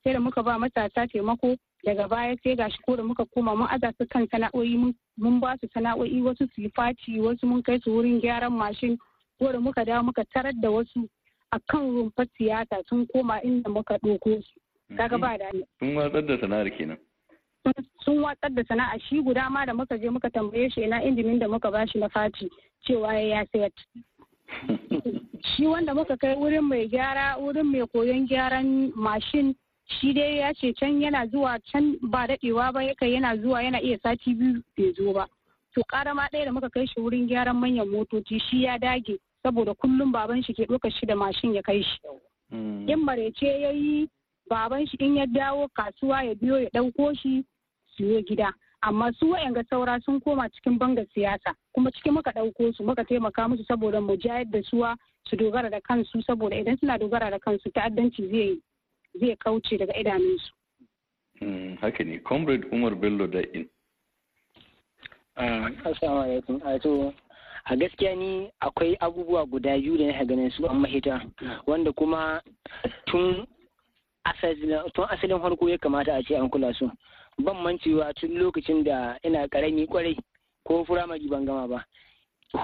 Sai 0.05 0.13
da 0.13 0.21
muka 0.21 0.43
ba 0.43 0.59
matasa 0.59 1.07
taimako 1.07 1.57
daga 1.85 2.09
baya 2.09 2.37
sai 2.43 2.57
gashi 2.57 2.79
ko 2.87 2.97
da 2.97 3.03
muka 3.03 3.25
koma 3.35 3.55
mun 3.57 3.69
aza 3.71 3.93
su 3.99 4.07
kan 4.07 4.27
sana'o'i 4.29 4.77
mun 5.17 5.41
ba 5.41 5.55
su 5.61 5.69
sana'o'i 5.75 6.21
wasu 6.23 6.49
su 6.55 6.61
yi 6.63 6.71
faci 6.77 7.21
wasu 7.21 7.47
mun 7.47 7.63
kai 7.63 7.79
su 7.81 7.91
wurin 7.91 8.21
gyaran 8.21 8.53
mashin 8.53 8.99
ko 9.39 9.53
da 9.53 9.61
muka 9.61 9.85
dawo 9.85 10.03
muka 10.05 10.25
tarar 10.35 10.53
da 10.63 10.69
wasu 10.71 11.09
a 11.53 11.59
kan 11.71 11.81
rumfar 11.81 12.27
siyasa 12.39 12.83
sun 12.89 13.07
koma 13.07 13.41
inda 13.43 13.71
muka 13.71 13.95
ɗauko 14.03 14.43
su. 14.43 14.61
Kaga 14.97 15.19
ba 15.19 15.39
da 15.39 15.51
sun 15.79 15.95
watsar 15.97 16.23
da 16.27 16.39
sana'ar 16.41 16.71
kenan. 16.77 16.99
Sun 18.05 18.23
watsar 18.23 18.51
da 18.55 18.63
sana'a 18.69 18.99
shi 19.09 19.23
guda 19.23 19.51
ma 19.51 19.67
da 19.67 19.75
muka 19.75 19.99
je 19.99 20.11
muka 20.11 20.31
tambaye 20.31 20.71
shi 20.71 20.83
ina 20.83 21.03
injimin 21.03 21.39
da 21.39 21.49
muka 21.49 21.71
bashi 21.71 21.99
na 21.99 22.09
faci 22.09 22.49
cewa 22.87 23.15
ya 23.15 23.45
sayar. 23.53 23.71
Shi 25.55 25.67
wanda 25.67 25.95
muka 25.95 26.17
kai 26.17 26.35
wurin 26.37 26.63
mai 26.69 26.89
gyara 26.89 27.37
wurin 27.39 27.67
mai 27.71 27.87
koyon 27.95 28.27
gyaran 28.29 28.93
mashin 28.97 29.55
shi 30.01 30.13
dai 30.13 30.39
ya 30.39 30.53
ce 30.55 30.73
can 30.79 31.01
yana 31.01 31.27
zuwa 31.31 31.59
can 31.73 31.97
ba 32.03 32.27
daɗewa 32.29 32.73
ba 32.73 32.83
yaka 32.85 33.07
yana 33.07 33.37
zuwa 33.37 33.63
yana 33.63 33.81
iya 33.81 33.99
sati 34.03 34.35
biyu 34.35 34.63
bai 34.77 34.93
zo 34.97 35.13
ba. 35.13 35.27
To 35.75 35.83
ƙarama 35.93 36.29
ɗaya 36.33 36.45
da 36.45 36.53
muka 36.53 36.69
kai 36.71 36.87
shi 36.87 37.01
wurin 37.01 37.29
gyaran 37.29 37.57
manyan 37.57 37.89
motoci 37.89 38.41
shi 38.51 38.63
ya 38.65 38.79
dage 38.79 39.17
saboda 39.45 39.75
kullum 39.75 40.13
baban 40.13 40.43
shi 40.43 40.53
ke 40.55 40.67
ɗaukar 40.67 40.93
shi 40.93 41.07
da 41.07 41.15
mashin 41.15 41.55
ya 41.55 41.63
kai 41.63 41.83
shi. 41.83 41.99
In 42.53 43.05
marece 43.05 43.43
ya 43.61 43.71
yi 43.71 44.09
baban 44.51 44.87
shi 44.87 44.97
in 45.01 45.17
ya 45.17 45.27
dawo 45.27 45.69
kasuwa 45.77 46.25
ya 46.25 46.35
biyo 46.35 46.59
ya 46.63 46.69
ɗauko 46.75 47.15
shi 47.17 47.45
siyo 47.97 48.21
gida. 48.27 48.53
Amma 48.83 49.13
su 49.19 49.31
ga 49.55 49.63
saura 49.71 50.01
sun 50.05 50.21
koma 50.21 50.49
cikin 50.49 50.79
banga 50.79 51.05
siyasa 51.15 51.55
kuma 51.73 51.91
cikin 51.91 52.13
muka 52.15 52.31
ɗauko 52.31 52.75
su 52.75 52.83
muka 52.85 53.05
taimaka 53.05 53.49
musu 53.49 53.65
saboda 53.65 54.01
mu 54.01 54.17
jayar 54.17 54.45
da 54.51 54.63
suwa 54.63 54.97
su 55.29 55.37
dogara 55.37 55.71
da 55.71 55.81
kansu 55.81 56.23
saboda 56.23 56.57
idan 56.57 56.77
suna 56.79 56.99
dogara 56.99 57.31
da 57.31 57.39
kansu 57.39 57.71
ta'addanci 57.71 58.29
zai 58.31 58.61
zai 59.21 59.37
kauce 59.37 59.79
daga 59.79 59.93
idanunsu. 60.01 60.53
haka 61.81 62.05
ne. 62.05 62.19
Comrade 62.19 62.65
umar 62.73 62.95
bello 62.95 63.27
da 63.27 63.41
in. 63.55 63.69
Assalamu 65.37 66.23
alaikum. 66.23 66.61
To 66.83 67.13
a 67.67 67.77
gaskiya 67.77 68.17
ni 68.17 68.51
akwai 68.61 68.97
abubuwa 69.01 69.47
guda 69.47 69.79
biyu 69.79 69.99
da 69.99 70.07
na 70.07 70.25
ganin 70.25 70.51
su 70.51 70.67
an 70.67 70.81
mahita 70.81 71.21
wanda 71.67 71.93
kuma 71.93 72.41
tun 73.07 73.47
asalin 74.25 75.41
farko 75.41 75.69
ya 75.69 75.79
kamata 75.79 76.15
a 76.17 76.23
ce 76.23 76.35
an 76.37 76.49
kula 76.51 76.73
su. 76.75 76.91
Ban 77.45 77.57
mancewa 77.63 78.13
tun 78.15 78.31
lokacin 78.39 78.85
da 78.85 79.17
ina 79.25 79.47
ƙarami 79.49 79.87
ƙwarai 79.87 80.17
ko 80.65 80.85
firamare 80.85 81.29
ban 81.31 81.45
gama 81.45 81.69
ba 81.69 81.85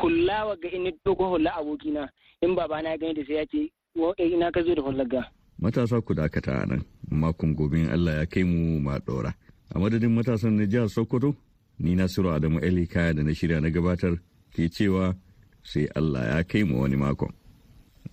hulla 0.00 0.46
wa 0.46 0.56
ga 0.56 0.68
ina 0.68 0.90
dogon 1.04 1.30
hulla 1.30 1.50
abokina 1.56 2.08
in 2.42 2.54
babana 2.56 2.88
ya 2.90 2.96
gani 2.98 3.14
da 3.14 3.24
sai 3.26 3.34
ya 3.34 3.46
ce 3.46 3.70
ina 4.18 4.50
ka 4.52 4.62
zo 4.62 4.74
da 4.74 4.82
hullar 4.82 5.06
ga 5.08 5.22
matasa 5.58 6.00
ku 6.00 6.14
dakata 6.14 6.62
a 6.62 6.66
nan 6.66 6.84
makon 7.10 7.54
gobe 7.54 7.78
in 7.78 7.88
Allah 7.90 8.14
ya 8.20 8.26
kai 8.26 8.42
mu 8.44 8.80
ma 8.80 8.98
ɗora. 8.98 9.32
A 9.74 9.78
madadin 9.78 10.10
matasan 10.14 10.56
na 10.56 10.66
jihar 10.66 10.88
Sokoto, 10.88 11.34
ni 11.78 11.94
Nasiru 11.94 12.30
Adamu 12.34 12.62
Ali 12.62 12.86
kaya 12.86 13.14
da 13.14 13.22
na 13.22 13.32
shirya 13.32 13.60
na 13.60 13.70
gabatar 13.70 14.18
ke 14.54 14.68
cewa 14.70 15.14
sai 15.62 15.88
Allah 15.96 16.36
ya 16.36 16.42
kai 16.42 16.62
mu 16.64 16.80
wani 16.82 16.96
makon. 16.96 17.32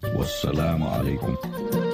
Wassalamu 0.02 0.86
alaikum. 0.88 1.91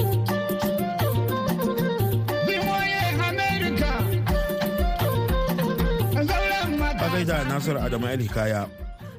Gaida 7.28 7.44
Nasiru 7.44 7.80
Adamu 7.84 8.08
Ali 8.08 8.28
kaya. 8.32 8.68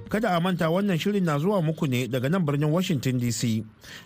kada 0.08 0.32
a 0.32 0.40
manta 0.40 0.72
wannan 0.72 0.96
shirin 0.96 1.20
na 1.24 1.36
zuwa 1.38 1.60
muku 1.60 1.84
ne 1.86 2.08
daga 2.08 2.32
nan 2.32 2.40
birnin 2.40 2.72
washington 2.72 3.20
dc 3.20 3.60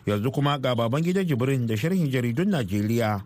yanzu 0.07 0.35
kuma 0.35 0.59
ga 0.59 0.75
baban 0.75 0.99
gidan 0.99 1.23
jibrin 1.23 1.63
da 1.71 1.79
sharhin 1.79 2.11
jaridun 2.11 2.51
najeriya 2.51 3.23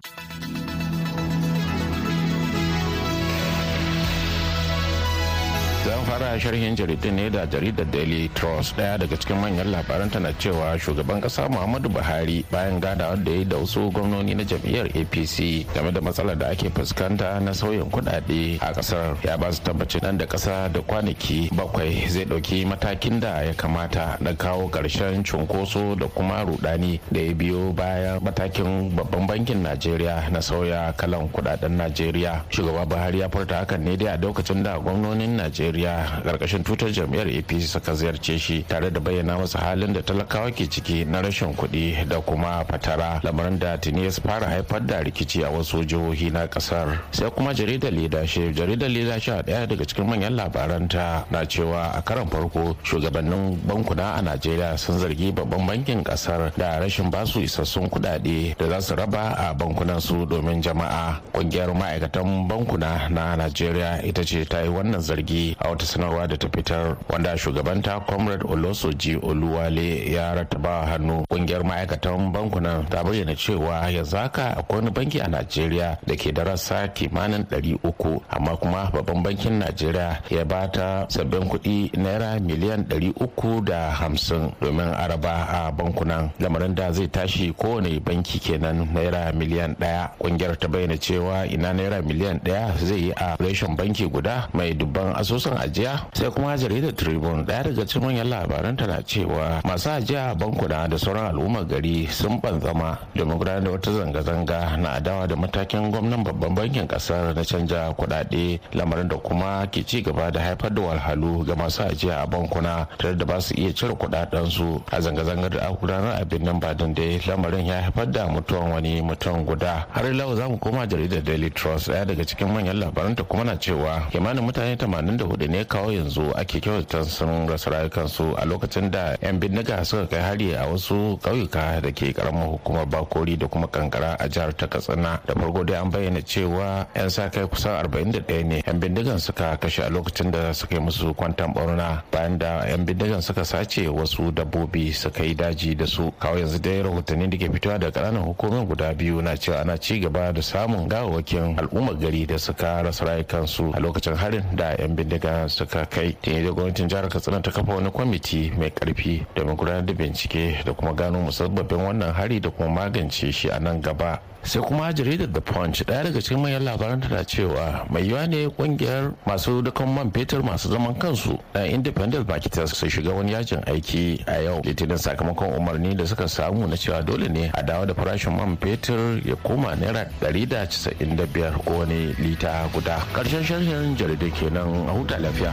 sharhin 6.41 6.77
jaridun 6.77 7.15
ne 7.15 7.31
da 7.31 7.47
jaridar 7.47 7.87
daily 7.91 8.29
trust. 8.35 8.77
Daya 8.77 8.99
daga 8.99 9.17
cikin 9.17 9.37
manyan 9.41 9.71
labaran 9.73 10.11
tana 10.11 10.33
cewa 10.39 10.77
shugaban 10.79 11.21
kasa 11.23 11.49
muhammadu 11.49 11.89
buhari 11.89 12.45
bayan 12.51 12.81
gadawa 12.81 13.17
da 13.17 13.31
ya 13.33 13.45
da 13.45 13.57
wasu 13.57 13.91
gwamnoni 13.91 14.35
na 14.35 14.45
jam'iyyar 14.45 14.87
apc 14.95 15.67
game 15.75 15.91
da 15.93 16.01
matsalar 16.01 16.37
da 16.39 16.49
ake 16.49 16.71
fuskanta 16.71 17.41
na 17.41 17.55
sauyin 17.55 17.91
kudade 17.91 18.59
a 18.61 18.73
ƙasar 18.73 19.17
ya 19.25 19.37
ba 19.39 19.53
su 19.53 19.63
tabbacin 19.63 20.03
nan 20.03 20.19
da 20.19 20.27
kasa 20.27 20.69
da 20.69 20.81
kwanaki 20.81 21.51
bakwai 21.57 22.09
zai 22.09 22.25
ɗauki 22.25 22.67
matakin 22.67 23.21
da 23.21 23.43
ya 23.43 23.55
kamata 23.55 24.17
na 24.21 24.33
kawo 24.35 24.69
ƙarshen 24.69 25.23
cunkoso 25.25 25.95
da 25.99 26.07
kuma 26.09 26.45
rudani 26.45 27.01
da 27.11 27.21
ya 27.21 27.35
biyo 27.35 27.73
bayan 27.73 28.21
matakin 28.23 28.91
babban 28.95 29.27
bankin 29.27 29.63
najeriya 29.63 30.31
na 30.31 30.41
sauya 30.43 30.93
kalan 30.97 31.29
kuɗaɗen 31.29 31.77
najeriya. 31.77 32.45
Shugaba 32.51 32.87
buhari 32.87 33.21
ya 33.21 33.29
furta 33.29 33.65
hakan 33.65 33.81
ne 33.85 33.97
dai 33.97 34.09
a 34.15 34.17
lokacin 34.17 34.63
da 34.63 34.79
gwamnonin 34.79 35.37
najeriya 35.37 36.23
ƙarƙashin 36.27 36.65
tutar 36.65 36.91
jam'iyyar 36.91 37.29
apc 37.39 37.63
suka 37.63 37.95
ziyarce 37.95 38.39
shi 38.39 38.63
tare 38.69 38.91
da 38.91 39.01
bayyana 39.01 39.39
masa 39.39 39.59
halin 39.63 39.93
da 39.95 40.03
talakawa 40.03 40.51
ke 40.51 40.67
ciki 40.67 41.05
na 41.07 41.21
rashin 41.23 41.55
kuɗi 41.55 42.09
da 42.09 42.21
kuma 42.21 42.65
fatara 42.69 43.21
lamarin 43.23 43.59
da 43.59 43.77
tuni 43.79 44.05
ya 44.05 44.11
fara 44.11 44.47
haifar 44.47 44.81
da 44.87 45.01
rikici 45.03 45.45
a 45.45 45.51
wasu 45.51 45.85
jihohi 45.87 46.31
na 46.33 46.47
ƙasar 46.47 46.99
sai 47.13 47.31
kuma 47.31 47.55
jaridar 47.55 47.93
leadership 47.93 48.55
jaridar 48.55 48.89
leadership 48.91 49.47
ɗaya 49.47 49.67
daga 49.69 49.85
cikin 49.87 50.07
manyan 50.07 50.35
labaranta 50.37 51.25
na 51.31 51.45
cewa 51.47 51.95
a 51.97 52.03
karan 52.03 52.27
farko 52.29 52.77
shugabannin 52.83 53.57
bankuna 53.67 54.19
a 54.19 54.23
najeriya 54.23 54.79
sun 54.79 54.99
zargi 54.99 55.33
babban 55.33 55.67
bankin 55.67 56.03
ƙasar 56.05 56.53
da 56.57 56.79
rashin 56.81 57.11
ba 57.11 57.27
su 57.27 57.41
isassun 57.41 57.89
kuɗaɗe 57.89 58.57
da 58.59 58.69
za 58.69 58.81
su 58.81 58.95
raba 58.97 59.37
a 59.37 59.55
bankunan 59.55 60.01
su 60.01 60.25
domin 60.27 60.63
jama'a. 60.63 61.21
Kungiyar 61.33 61.69
ma'aikatan 61.75 62.49
bankuna 62.49 63.09
na 63.11 63.37
najeriya 63.37 64.01
ita 64.03 64.25
ce 64.25 64.45
ta 64.49 64.61
yi 64.63 64.69
wannan 64.69 65.01
zargi 65.01 65.57
a 65.59 65.69
wata 65.69 65.85
sanarwa 65.85 66.16
da 66.25 66.37
ta 66.41 66.49
fitar 66.49 66.97
wanda 67.13 67.37
shugabanta 67.37 68.01
comrade 68.09 68.45
olosoji 68.49 69.19
oluwale 69.23 70.09
ya 70.13 70.33
rataba 70.35 70.87
hannu. 70.89 71.25
Kungiyar 71.29 71.61
ma'aikatan 71.65 72.33
bankunan 72.33 72.89
ta 72.89 73.05
bayyana 73.05 73.37
cewa 73.37 73.85
yanzu 73.93 74.17
haka 74.17 74.57
akwai 74.57 74.79
wani 74.81 74.91
banki 74.91 75.21
a 75.21 75.29
najeriya 75.29 75.99
da 76.07 76.15
ke 76.17 76.33
da 76.33 76.45
rassa 76.45 76.89
kimanin 76.89 77.45
ɗari 77.45 77.77
uku 77.85 78.23
amma 78.31 78.57
kuma 78.57 78.89
babban 78.95 79.23
bankin 79.23 79.59
najeriya 79.59 80.23
ya 80.31 80.45
ba 80.45 80.69
ta 80.73 81.05
sabbin 81.09 81.45
kuɗi 81.49 81.91
naira 81.99 82.41
miliyan 82.41 82.87
ɗari 82.89 83.13
uku 83.21 83.61
da 83.61 83.91
hamsin 83.91 84.53
domin 84.61 84.89
araba 84.95 85.45
a 85.51 85.73
bankunan. 85.73 86.31
Lamarin 86.41 86.75
da 86.75 86.93
zai 86.93 87.09
tashi 87.09 87.53
kowane 87.53 88.01
banki 88.01 88.39
kenan 88.39 88.89
naira 88.95 89.33
miliyan 89.33 89.75
ɗaya. 89.77 90.11
Kungiyar 90.19 90.57
ta 90.59 90.69
bayyana 90.69 90.97
cewa 90.97 91.47
ina 91.47 91.73
naira 91.75 92.01
miliyan 92.03 92.39
ɗaya 92.41 92.73
zai 92.79 93.01
yi 93.11 93.13
a 93.17 93.37
reshen 93.41 93.77
banki 93.77 94.07
guda 94.07 94.49
mai 94.55 94.75
dubban 94.75 95.13
asusun 95.17 95.57
ajiya 95.59 96.06
sai 96.15 96.31
kuma 96.31 96.57
jaridar 96.57 96.93
tribune 96.95 97.45
ɗaya 97.45 97.63
daga 97.65 97.87
cikin 97.87 98.03
manyan 98.07 98.29
labaran 98.29 98.77
na 98.77 99.03
cewa 99.03 99.61
masu 99.65 99.91
ajiya 99.91 100.31
a 100.31 100.35
bankuna 100.35 100.89
da 100.89 100.97
sauran 100.99 101.27
al'ummar 101.35 101.65
gari 101.67 102.07
sun 102.11 102.41
banzama 102.41 102.99
domin 103.15 103.39
gudanar 103.39 103.63
da 103.65 103.71
wata 103.71 103.91
zanga-zanga 103.93 104.77
na 104.77 104.89
adawa 104.99 105.27
da 105.27 105.37
matakin 105.37 105.91
gwamnan 105.91 106.25
babban 106.25 106.55
bankin 106.55 106.87
ƙasar 106.89 107.35
na 107.35 107.43
canja 107.45 107.93
kuɗaɗe 107.97 108.61
lamarin 108.75 109.09
da 109.09 109.17
kuma 109.17 109.67
ke 109.71 109.83
ci 109.85 110.03
gaba 110.03 110.31
da 110.31 110.41
haifar 110.41 110.71
da 110.75 110.83
walhalu 110.83 111.45
ga 111.47 111.55
masu 111.57 111.83
ajiya 111.83 112.23
a 112.23 112.27
bankuna 112.27 112.87
tare 112.99 113.17
da 113.17 113.25
ba 113.25 113.41
su 113.41 113.55
iya 113.55 113.73
cire 113.73 113.95
kuɗaɗen 113.95 114.47
su 114.51 114.83
a 114.93 115.01
zanga-zangar 115.01 115.51
da 115.51 115.61
aka 115.69 115.77
gudanar 115.81 116.21
a 116.21 116.25
birnin 116.25 116.61
badin 116.61 116.95
da 116.95 117.03
lamarin 117.27 117.67
ya 117.67 117.83
haifar 117.83 118.07
da 118.11 118.27
mutuwan 118.29 118.73
wani 118.73 119.01
mutum 119.03 119.45
guda. 119.45 119.87
Har 119.91 120.05
lau 120.13 120.35
za 120.37 120.49
mu 120.49 120.59
koma 120.59 120.87
jaridar 120.87 121.23
daily 121.23 121.51
trust 121.51 121.89
ɗaya 121.91 122.05
daga 122.07 122.25
cikin 122.25 122.49
manyan 122.49 122.79
labaranta 122.81 123.23
kuma 123.25 123.45
na 123.45 123.57
cewa 123.57 124.07
kimanin 124.11 124.45
mutane 124.45 124.77
84 124.77 125.49
ne 125.49 125.65
kawo 125.65 125.86
yanzu 125.93 126.33
ake 126.37 126.61
kyautar 126.61 127.05
sun 127.05 127.47
rasa 127.49 127.71
rayukansu 127.71 128.35
a 128.39 128.45
lokacin 128.45 128.91
da 128.91 129.17
'yan 129.23 129.39
bindiga 129.41 129.85
suka 129.85 130.07
kai 130.07 130.21
hari 130.23 130.55
a 130.55 130.67
wasu 130.67 131.19
ƙauyuka 131.23 131.81
da 131.83 131.91
ke 131.93 132.13
karamar 132.15 132.49
hukumar 132.49 132.87
bakori 132.87 133.37
da 133.37 133.47
kuma 133.49 133.67
kankara 133.69 134.17
a 134.19 134.29
jihar 134.29 134.53
ta 134.57 134.67
katsina. 134.67 135.21
Da 135.27 135.35
farko 135.35 135.65
dai 135.65 135.77
an 135.77 135.91
bayyana 135.91 136.23
cewa 136.23 136.87
'yan 136.95 137.11
sa 137.11 137.29
kai 137.29 137.47
kusan 137.47 137.77
41 137.85 138.45
ne 138.45 138.63
'yan 138.67 138.79
bindigan 138.81 139.19
suka 139.21 139.57
kashe 139.61 139.83
a 139.83 139.91
lokacin 139.91 140.31
da 140.31 140.53
suka 140.53 140.75
yi 140.75 140.81
musu 140.81 141.15
kwantan 141.15 141.53
bauna 141.55 142.03
bayan 142.11 142.39
da 142.39 142.65
'yan 142.67 142.85
bindigan 142.87 143.23
suka 143.23 143.45
sace 143.45 143.89
wasu 143.89 144.33
dabbobi 144.33 144.93
suka 144.93 145.23
yi 145.25 145.35
daji 145.35 145.75
da 145.77 145.87
su. 145.87 146.11
Kawo 146.19 146.39
yanzu 146.39 146.59
dai 146.59 146.83
rahotanni 146.83 147.29
da 147.29 147.37
ke 147.37 147.53
fitowa 147.53 147.79
da 147.79 147.91
ƙananan 147.91 148.25
hukumar 148.25 148.65
guda 148.67 148.95
biyu 148.95 149.21
na 149.23 149.37
cewa 149.37 149.61
ana 149.61 149.77
ci 149.79 150.01
gaba 150.01 150.33
da 150.33 150.41
samun 150.41 150.89
gawawakin 150.89 151.59
al'ummar 151.59 151.95
gari 152.01 152.27
da 152.27 152.39
suka 152.39 152.83
rasa 152.83 153.05
rayukansu 153.05 153.75
a 153.75 153.81
lokacin 153.81 154.17
harin 154.17 154.45
da 154.57 154.73
'yan 154.79 154.97
bindiga 154.97 155.49
suka 155.49 155.76
kai 155.85 156.17
tuni 156.23 156.43
da 156.43 156.51
gwamnatin 156.53 156.89
jihar 156.89 157.09
katsina 157.09 157.43
ta 157.43 157.51
kafa 157.51 157.75
wani 157.75 157.91
kwamiti 157.91 158.53
mai 158.57 158.71
ƙarfi 158.71 159.27
domin 159.35 159.57
gudanar 159.57 159.85
da 159.85 159.93
bincike 159.93 160.63
da 160.65 160.73
kuma 160.73 160.95
gano 160.95 161.21
musabbabin 161.21 161.79
wannan 161.85 162.13
hari 162.15 162.41
da 162.41 162.49
kuma 162.51 162.69
magance 162.89 163.33
shi 163.33 163.49
a 163.51 163.59
nan 163.61 163.81
gaba. 163.83 164.21
Sai 164.47 164.63
kuma 164.63 164.93
jaridar 164.93 165.27
the 165.33 165.41
punch 165.41 165.83
ɗaya 165.85 166.05
daga 166.05 166.21
cikin 166.23 166.39
manyan 166.41 166.63
labaran 166.65 167.01
tana 167.01 167.25
cewa 167.25 167.83
mai 167.91 168.03
yiwa 168.07 168.27
ne 168.29 168.47
ƙungiyar 168.47 169.13
masu 169.27 169.63
dukan 169.63 169.89
man 169.95 170.11
fetur 170.11 170.43
masu 170.43 170.69
zaman 170.71 170.95
kansu 170.95 171.35
na 171.55 171.67
independent 171.67 172.29
marketers 172.29 172.71
su 172.71 172.87
shiga 172.87 173.11
wani 173.13 173.33
yajin 173.33 173.59
aiki 173.67 174.23
a 174.27 174.43
yau 174.47 174.61
litinin 174.63 174.99
sakamakon 174.99 175.51
umarni 175.59 175.97
da 175.97 176.05
suka 176.07 176.29
samu 176.29 176.67
na 176.67 176.77
cewa 176.77 177.03
dole 177.05 177.27
ne 177.29 177.51
a 177.55 177.63
dawo 177.63 177.87
da 177.87 177.95
farashin 177.95 178.37
man 178.37 178.57
fetur 178.57 179.19
ya 179.27 179.35
koma 179.43 179.75
naira 179.75 180.07
195 180.23 181.65
ko 181.67 181.79
wani 181.83 182.15
lita 182.23 182.69
guda. 182.73 183.03
Karshen 183.13 183.43
sharhin 183.43 183.97
jaridar 183.99 184.31
kenan 184.31 184.87
a 184.89 184.93
huta 184.95 185.19
lafiya. 185.19 185.51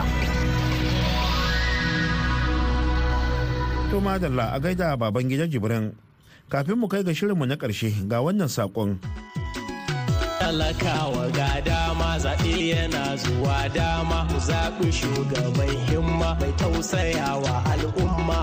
To 3.89 3.97
madalla 4.01 4.53
a 4.53 4.59
gaida 4.59 4.97
baban 4.97 5.25
gidan 5.29 5.49
jibrin. 5.49 5.93
Kafin 6.49 6.77
mu 6.77 6.87
kai 6.87 7.03
ga 7.03 7.13
shirinmu 7.13 7.45
na 7.45 7.55
ƙarshe 7.55 7.89
ga 8.07 8.21
wannan 8.21 8.47
saƙon. 8.49 8.97
talakawa 10.39 11.31
ga 11.31 11.61
dama 11.63 12.19
zaɓe 12.19 12.51
yana 12.75 13.15
zuwa 13.17 13.69
dama 13.73 14.27
ku 14.29 14.37
zaɓi 14.43 14.91
shugaban 14.91 15.71
himma 15.87 16.35
mai 16.39 16.51
tausayawa 16.59 17.63
al'umma. 17.73 18.39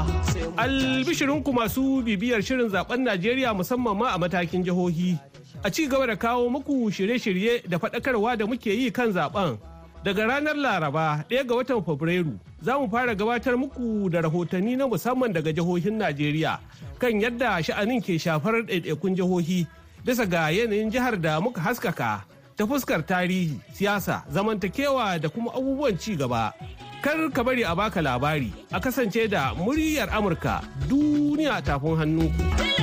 Albishirinku 0.57 1.53
masu 1.53 2.03
bibiyar 2.03 2.41
shirin 2.43 2.69
zaɓen 2.73 3.05
Najeriya 3.05 3.53
musamman 3.55 3.97
ma 3.97 4.15
a 4.15 4.19
matakin 4.19 4.65
jihohi. 4.65 5.19
A 5.63 5.71
ci 5.71 5.87
gaba 5.87 6.07
da 6.07 6.17
kawo 6.17 6.49
muku 6.49 6.89
shirye-shirye 6.91 7.69
da 7.69 7.77
faɗakarwa 7.79 8.37
da 8.39 8.47
muke 8.49 8.73
yi 8.73 8.91
kan 8.91 9.13
zaɓen. 9.13 9.59
Daga 10.05 10.25
ranar 10.27 10.57
Laraba 10.57 11.25
ɗaya 11.29 11.45
ga 11.45 11.55
watan 11.55 11.85
Fabrairu 11.85 12.39
za 12.63 12.79
mu 12.79 12.89
fara 12.89 13.15
gabatar 13.15 13.57
muku 13.57 14.09
da 14.09 14.21
rahotanni 14.25 14.77
na 14.77 14.87
musamman 14.89 15.33
daga 15.33 15.53
jihohin 15.53 15.99
Najeriya 16.01 16.57
kan 16.99 17.21
yadda 17.21 17.61
sha'anin 17.63 18.01
ke 18.01 18.17
shafar 18.17 18.65
ɗaiɗaikun 18.65 19.13
jihohi 19.17 19.67
bisa 20.05 20.25
ga 20.27 20.49
yanayin 20.49 20.89
jihar 20.91 21.21
da 21.21 21.37
muka 21.41 21.61
haskaka 21.61 22.25
ta 22.57 22.65
fuskar 22.67 23.05
tarihi, 23.05 23.61
siyasa, 23.77 24.25
zamantakewa 24.33 25.21
da 25.21 25.29
kuma 25.29 25.53
abubuwan 25.53 25.97
ci 26.01 26.17
gaba. 26.17 26.53
Kar 27.01 27.17
ka 27.33 27.43
bari 27.45 27.65
a 27.65 27.73
baka 27.77 28.01
labari 28.01 28.53
a 28.73 28.81
kasance 28.81 29.29
da 29.29 29.53
muryar 29.57 30.09
Amurka 30.13 30.61
duniya 30.89 31.61
tafin 31.65 31.97
hannunku. 31.97 32.80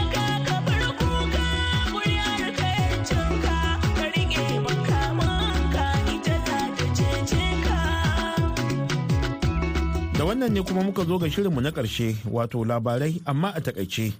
Wannan 10.27 10.51
ne 10.51 10.59
kuma 10.61 10.83
muka 10.83 11.03
zo 11.07 11.15
ga 11.17 11.29
shirinmu 11.31 11.61
na 11.63 11.71
ƙarshe 11.71 12.15
wato 12.27 12.59
labarai 12.67 13.21
amma 13.25 13.49
a 13.55 13.61
taƙaice. 13.63 14.11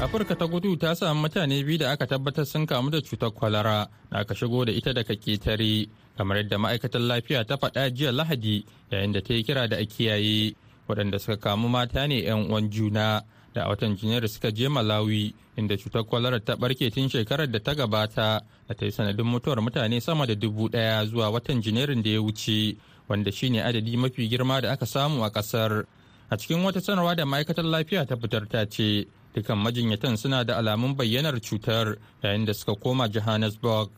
afirka 0.00 0.32
ta 0.34 0.46
gudu 0.48 0.76
ta 0.80 0.94
samu 0.96 1.20
mutane 1.28 1.60
biyu 1.64 1.78
da 1.78 1.90
aka 1.92 2.06
tabbatar 2.06 2.46
sun 2.46 2.64
kamu 2.66 2.90
da 2.90 3.00
cutar 3.04 3.30
kwalara 3.30 3.86
da 4.10 4.18
aka 4.24 4.34
shigo 4.34 4.64
da 4.64 4.72
ita 4.72 4.92
daga 4.96 5.12
ƙetare 5.14 5.88
kamar 6.16 6.36
yadda 6.40 6.56
ma'aikatar 6.58 7.00
lafiya 7.00 7.44
ta 7.44 7.56
faɗa 7.60 7.92
jiya 7.92 8.12
lahadi 8.12 8.64
yayin 8.90 9.12
da 9.12 9.20
ta 9.20 9.34
yi 9.34 9.44
kira 9.44 9.68
da 9.68 9.76
a 9.76 9.84
kiyaye 9.84 10.56
waɗanda 10.88 11.20
suka 11.20 11.36
kamu 11.36 11.68
mata 11.68 12.06
ne 12.08 12.24
'yan 12.24 12.48
uwan 12.48 12.70
juna 12.72 13.20
da 13.54 13.64
a 13.64 13.68
watan 13.68 13.96
janairu 13.96 14.28
suka 14.28 14.50
je 14.50 14.68
malawi 14.68 15.34
inda 15.56 15.76
cutar 15.76 16.04
kwalara 16.04 16.40
ta 16.40 16.56
barke 16.56 16.90
tun 16.90 17.08
shekarar 17.08 17.46
da 17.50 17.58
ta 17.60 17.74
gabata 17.74 18.40
da 18.68 18.74
ta 18.74 18.84
yi 18.86 18.92
sanadin 18.92 19.26
mutuwar 19.26 19.60
mutane 19.60 20.00
sama 20.00 20.26
da 20.26 20.34
dubu 20.34 20.68
ɗaya 20.68 21.04
zuwa 21.06 21.30
watan 21.30 21.60
janairun 21.62 22.02
da 22.02 22.10
ya 22.10 22.20
wuce 22.22 22.76
wanda 23.10 23.32
shine 23.32 23.58
adadi 23.62 23.96
mafi 23.96 24.28
girma 24.30 24.60
da 24.62 24.72
aka 24.72 24.86
samu 24.86 25.24
a 25.24 25.30
ƙasar 25.30 25.84
a 26.30 26.36
cikin 26.36 26.62
wata 26.62 26.80
sanarwa 26.80 27.16
da 27.16 27.24
ma'aikatar 27.26 27.64
lafiya 27.66 28.06
ta 28.06 28.14
fitar 28.16 28.46
ta 28.48 28.64
ce 28.64 29.06
dukan 29.34 29.58
majinyatan 29.58 30.16
suna 30.16 30.44
da 30.44 30.56
alamun 30.58 30.94
bayyanar 30.96 31.34
cutar 31.42 31.98
yayin 32.22 32.44
da 32.46 32.52
suka 32.54 32.74
koma 32.74 33.08
johannesburg. 33.08 33.90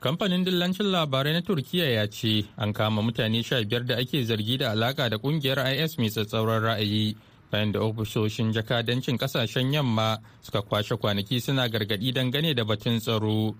Kamfanin 0.00 0.44
dillancin 0.44 0.86
labarai 0.92 1.32
na 1.32 1.40
turkiya 1.40 1.88
ya 1.92 2.06
ce 2.08 2.44
an 2.56 2.72
kama 2.72 3.02
mutane 3.02 3.44
sha 3.44 3.60
biyar 3.64 3.84
da 3.86 3.96
ake 3.96 4.24
zargi 4.24 4.58
da 4.58 4.70
alaka 4.72 5.08
da 5.10 5.16
ƙungiyar 5.18 5.60
is 5.84 5.98
mai 5.98 6.08
tsatsauran 6.08 6.62
ra'ayi 6.62 7.16
bayan 7.50 7.72
da 7.72 7.80
ofisoshin 7.80 8.52
jakadancin 8.52 9.18
ƙasashen 9.18 9.72
yamma 9.72 10.18
suka 10.42 10.62
kwashe 10.62 10.96
kwanaki 10.96 11.40
suna 11.40 11.68
gargaɗi 11.68 12.12
dangane 12.12 12.54
da 12.54 12.64
batun 12.64 12.98
tsaro. 13.00 13.54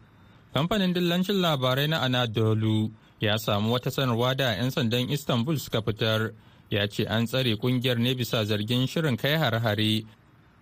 Kamfanin 0.55 0.93
dillancin 0.95 1.41
labarai 1.41 1.89
na 1.89 2.01
anadolu 2.01 2.91
ya 3.21 3.39
samu 3.39 3.73
wata 3.73 3.91
sanarwa 3.91 4.35
da 4.35 4.57
'yan 4.57 4.71
sandan 4.71 5.11
istanbul 5.11 5.59
suka 5.59 5.83
fitar 5.83 6.33
ya 6.71 6.87
ce 6.89 7.05
an 7.07 7.27
tsare 7.27 7.57
ƙungiyar 7.57 7.99
ne 7.99 8.15
bisa 8.15 8.45
zargin 8.45 8.87
shirin 8.87 9.17
kai 9.17 9.37
hare-hare. 9.37 10.05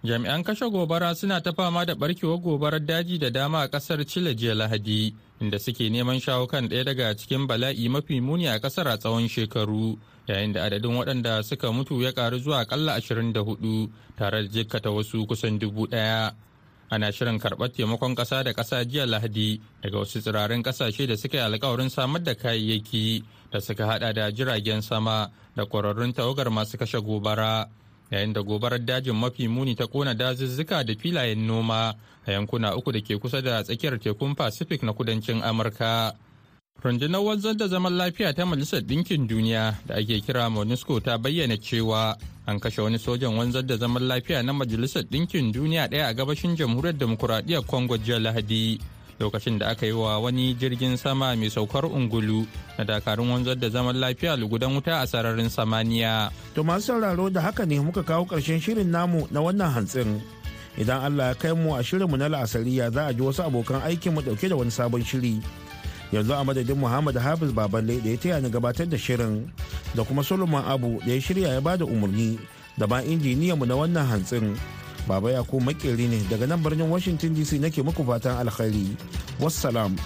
Jami'an 0.04 0.44
kashe 0.44 0.70
gobara 0.70 1.14
suna 1.14 1.40
ta 1.40 1.52
fama 1.52 1.84
da 1.84 1.94
barkewar 1.94 2.38
gobarar 2.38 2.80
daji 2.80 3.18
da 3.18 3.30
dama 3.30 3.58
a 3.62 3.68
ƙasar 3.68 4.06
chile 4.06 4.34
jiya 4.34 4.54
lahadi 4.54 5.14
inda 5.40 5.58
suke 5.58 5.90
neman 5.90 6.20
shawo 6.20 6.46
kan 6.48 6.68
ɗaya 6.68 6.84
daga 6.84 7.14
cikin 7.16 7.46
bala'i 7.46 7.88
mafi 7.88 8.20
muni 8.20 8.46
a 8.46 8.58
ƙasar 8.60 8.86
a 8.88 8.96
tsawon 8.96 9.28
shekaru 9.28 9.98
yayin 10.28 10.52
da 10.52 10.64
adadin 10.70 10.94
waɗanda 10.94 11.42
suka 11.44 11.72
mutu 11.72 12.00
ya 12.02 12.12
ƙaru 12.12 12.38
zuwa 12.38 12.60
akalla 12.64 12.96
24 13.00 13.88
tare 14.16 14.42
da 14.42 14.48
jikkata 14.48 14.90
wasu 14.90 15.26
kusan 15.26 15.58
dubu 15.58 15.86
ɗaya. 15.86 16.32
Ana 16.90 17.12
shirin 17.12 17.38
karɓar 17.38 17.68
taimakon 17.72 18.14
ƙasa 18.14 18.42
da 18.44 18.52
ƙasa 18.52 18.84
jiya 18.84 19.06
lahadi 19.06 19.60
daga 19.82 19.98
wasu 19.98 20.20
tsirarin 20.20 20.62
ƙasashe 20.62 21.06
da 21.06 21.16
suka 21.16 21.36
yi 21.36 21.42
alkawarin 21.42 21.90
samar 21.90 22.22
da 22.22 22.34
kayayyaki 22.34 23.24
da 23.52 23.60
suka 23.60 23.86
hada 23.86 24.12
da 24.12 24.30
jiragen 24.30 24.82
sama 24.82 25.30
da 25.56 25.64
ƙwararrun 25.64 26.12
tawagar 26.14 26.50
masu 26.50 26.76
kashe 26.78 26.98
gobara 27.00 27.68
yayin 28.10 28.32
da 28.32 28.40
gobarar 28.42 28.78
dajin 28.84 29.14
mafi 29.16 29.48
muni 29.48 29.74
ta 29.74 29.86
kona 29.86 30.14
dazuzzuka 30.14 30.84
da 30.84 30.94
filayen 30.94 31.46
noma 31.46 31.94
a 32.26 32.30
yankuna 32.32 32.76
uku 32.76 32.92
da 32.92 33.00
ke 33.00 33.18
kusa 33.20 33.42
da 33.42 33.62
tsakiyar 33.62 33.98
tekun 34.00 34.34
pacific 34.34 34.82
na 34.82 34.92
kudancin 34.92 35.42
amurka. 35.42 36.14
Rundunar 36.82 37.20
wanzar 37.20 37.54
da 37.56 37.66
zaman 37.68 37.92
lafiya 37.96 38.32
ta 38.34 38.46
majalisar 38.46 38.80
ɗinkin 38.80 39.26
duniya 39.26 39.74
da 39.86 39.94
ake 39.94 40.20
kira 40.20 40.50
monusco 40.50 41.00
ta 41.00 41.18
bayyana 41.18 41.56
cewa 41.58 42.14
an 42.46 42.60
kashe 42.60 42.80
wani 42.82 42.98
sojan 42.98 43.34
wanzar 43.34 43.62
da 43.66 43.76
zaman 43.76 44.02
lafiya 44.06 44.42
na 44.42 44.52
majalisar 44.52 45.02
ɗinkin 45.02 45.52
duniya 45.52 45.88
ɗaya 45.90 46.06
a 46.06 46.14
gabashin 46.14 46.54
jamhuriyar 46.56 46.94
demokuraɗiyyar 46.96 47.66
congo 47.66 47.98
jiya 47.98 48.18
lahadi 48.18 48.78
lokacin 49.20 49.58
da 49.58 49.68
aka 49.74 49.86
yi 49.86 49.92
wa 49.92 50.18
wani 50.18 50.54
jirgin 50.54 50.96
sama 50.96 51.34
mai 51.36 51.50
saukar 51.50 51.84
ungulu 51.86 52.46
na 52.78 52.84
dakarun 52.84 53.30
wanzar 53.30 53.58
da 53.58 53.68
zaman 53.68 53.96
lafiya 53.98 54.36
lugudan 54.38 54.70
wuta 54.74 55.02
a 55.02 55.06
sararin 55.06 55.50
samaniya. 55.50 56.30
To 56.54 56.62
masu 56.62 56.94
sauraro 56.94 57.26
da 57.30 57.40
haka 57.40 57.66
ne 57.66 57.80
muka 57.80 58.02
kawo 58.02 58.24
ƙarshen 58.24 58.60
shirin 58.62 58.86
namu 58.90 59.26
na 59.34 59.40
wannan 59.42 59.74
hantsin. 59.74 60.22
Idan 60.78 61.02
Allah 61.02 61.26
ya 61.28 61.34
kai 61.34 61.52
mu 61.58 61.74
a 61.74 61.82
shirinmu 61.82 62.14
na 62.16 62.28
la'asariya 62.30 62.92
za 62.94 63.10
a 63.10 63.12
ji 63.12 63.18
wasu 63.20 63.42
abokan 63.42 63.82
aikin 63.82 64.14
mu 64.14 64.22
ɗauke 64.22 64.46
da 64.48 64.54
wani 64.56 64.70
sabon 64.70 65.02
shiri. 65.02 65.42
Yanzu 66.12 66.32
a 66.32 66.44
madadin 66.44 66.76
Muhammad 66.76 67.16
Hafiz 67.16 67.52
Baballe 67.52 68.00
da 68.00 68.08
ya 68.10 68.16
taya 68.16 68.40
ni 68.40 68.48
gabatar 68.50 68.88
da 68.88 68.96
shirin 68.98 69.50
da 69.94 70.04
kuma 70.04 70.24
Solomon 70.24 70.64
Abu 70.64 71.00
da 71.04 71.12
ya 71.12 71.20
shirya 71.20 71.48
ya 71.54 71.60
ba 71.60 71.76
da 71.76 71.84
umarni 71.84 72.38
da 72.78 72.86
ma 72.86 73.02
injiniyanmu 73.02 73.66
na 73.66 73.74
wannan 73.76 74.06
hantsin. 74.06 74.56
Baba 75.08 75.32
Yakubu 75.32 75.64
makeri 75.64 76.08
ne 76.08 76.20
daga 76.28 76.46
nan 76.48 76.60
birnin 76.62 76.88
Washington 76.90 77.32
DC 77.34 77.60
nake 77.60 77.80
muku 77.82 78.04
fatan 78.04 78.36
alkhairi. 78.44 78.92
Wassalam. 79.40 79.96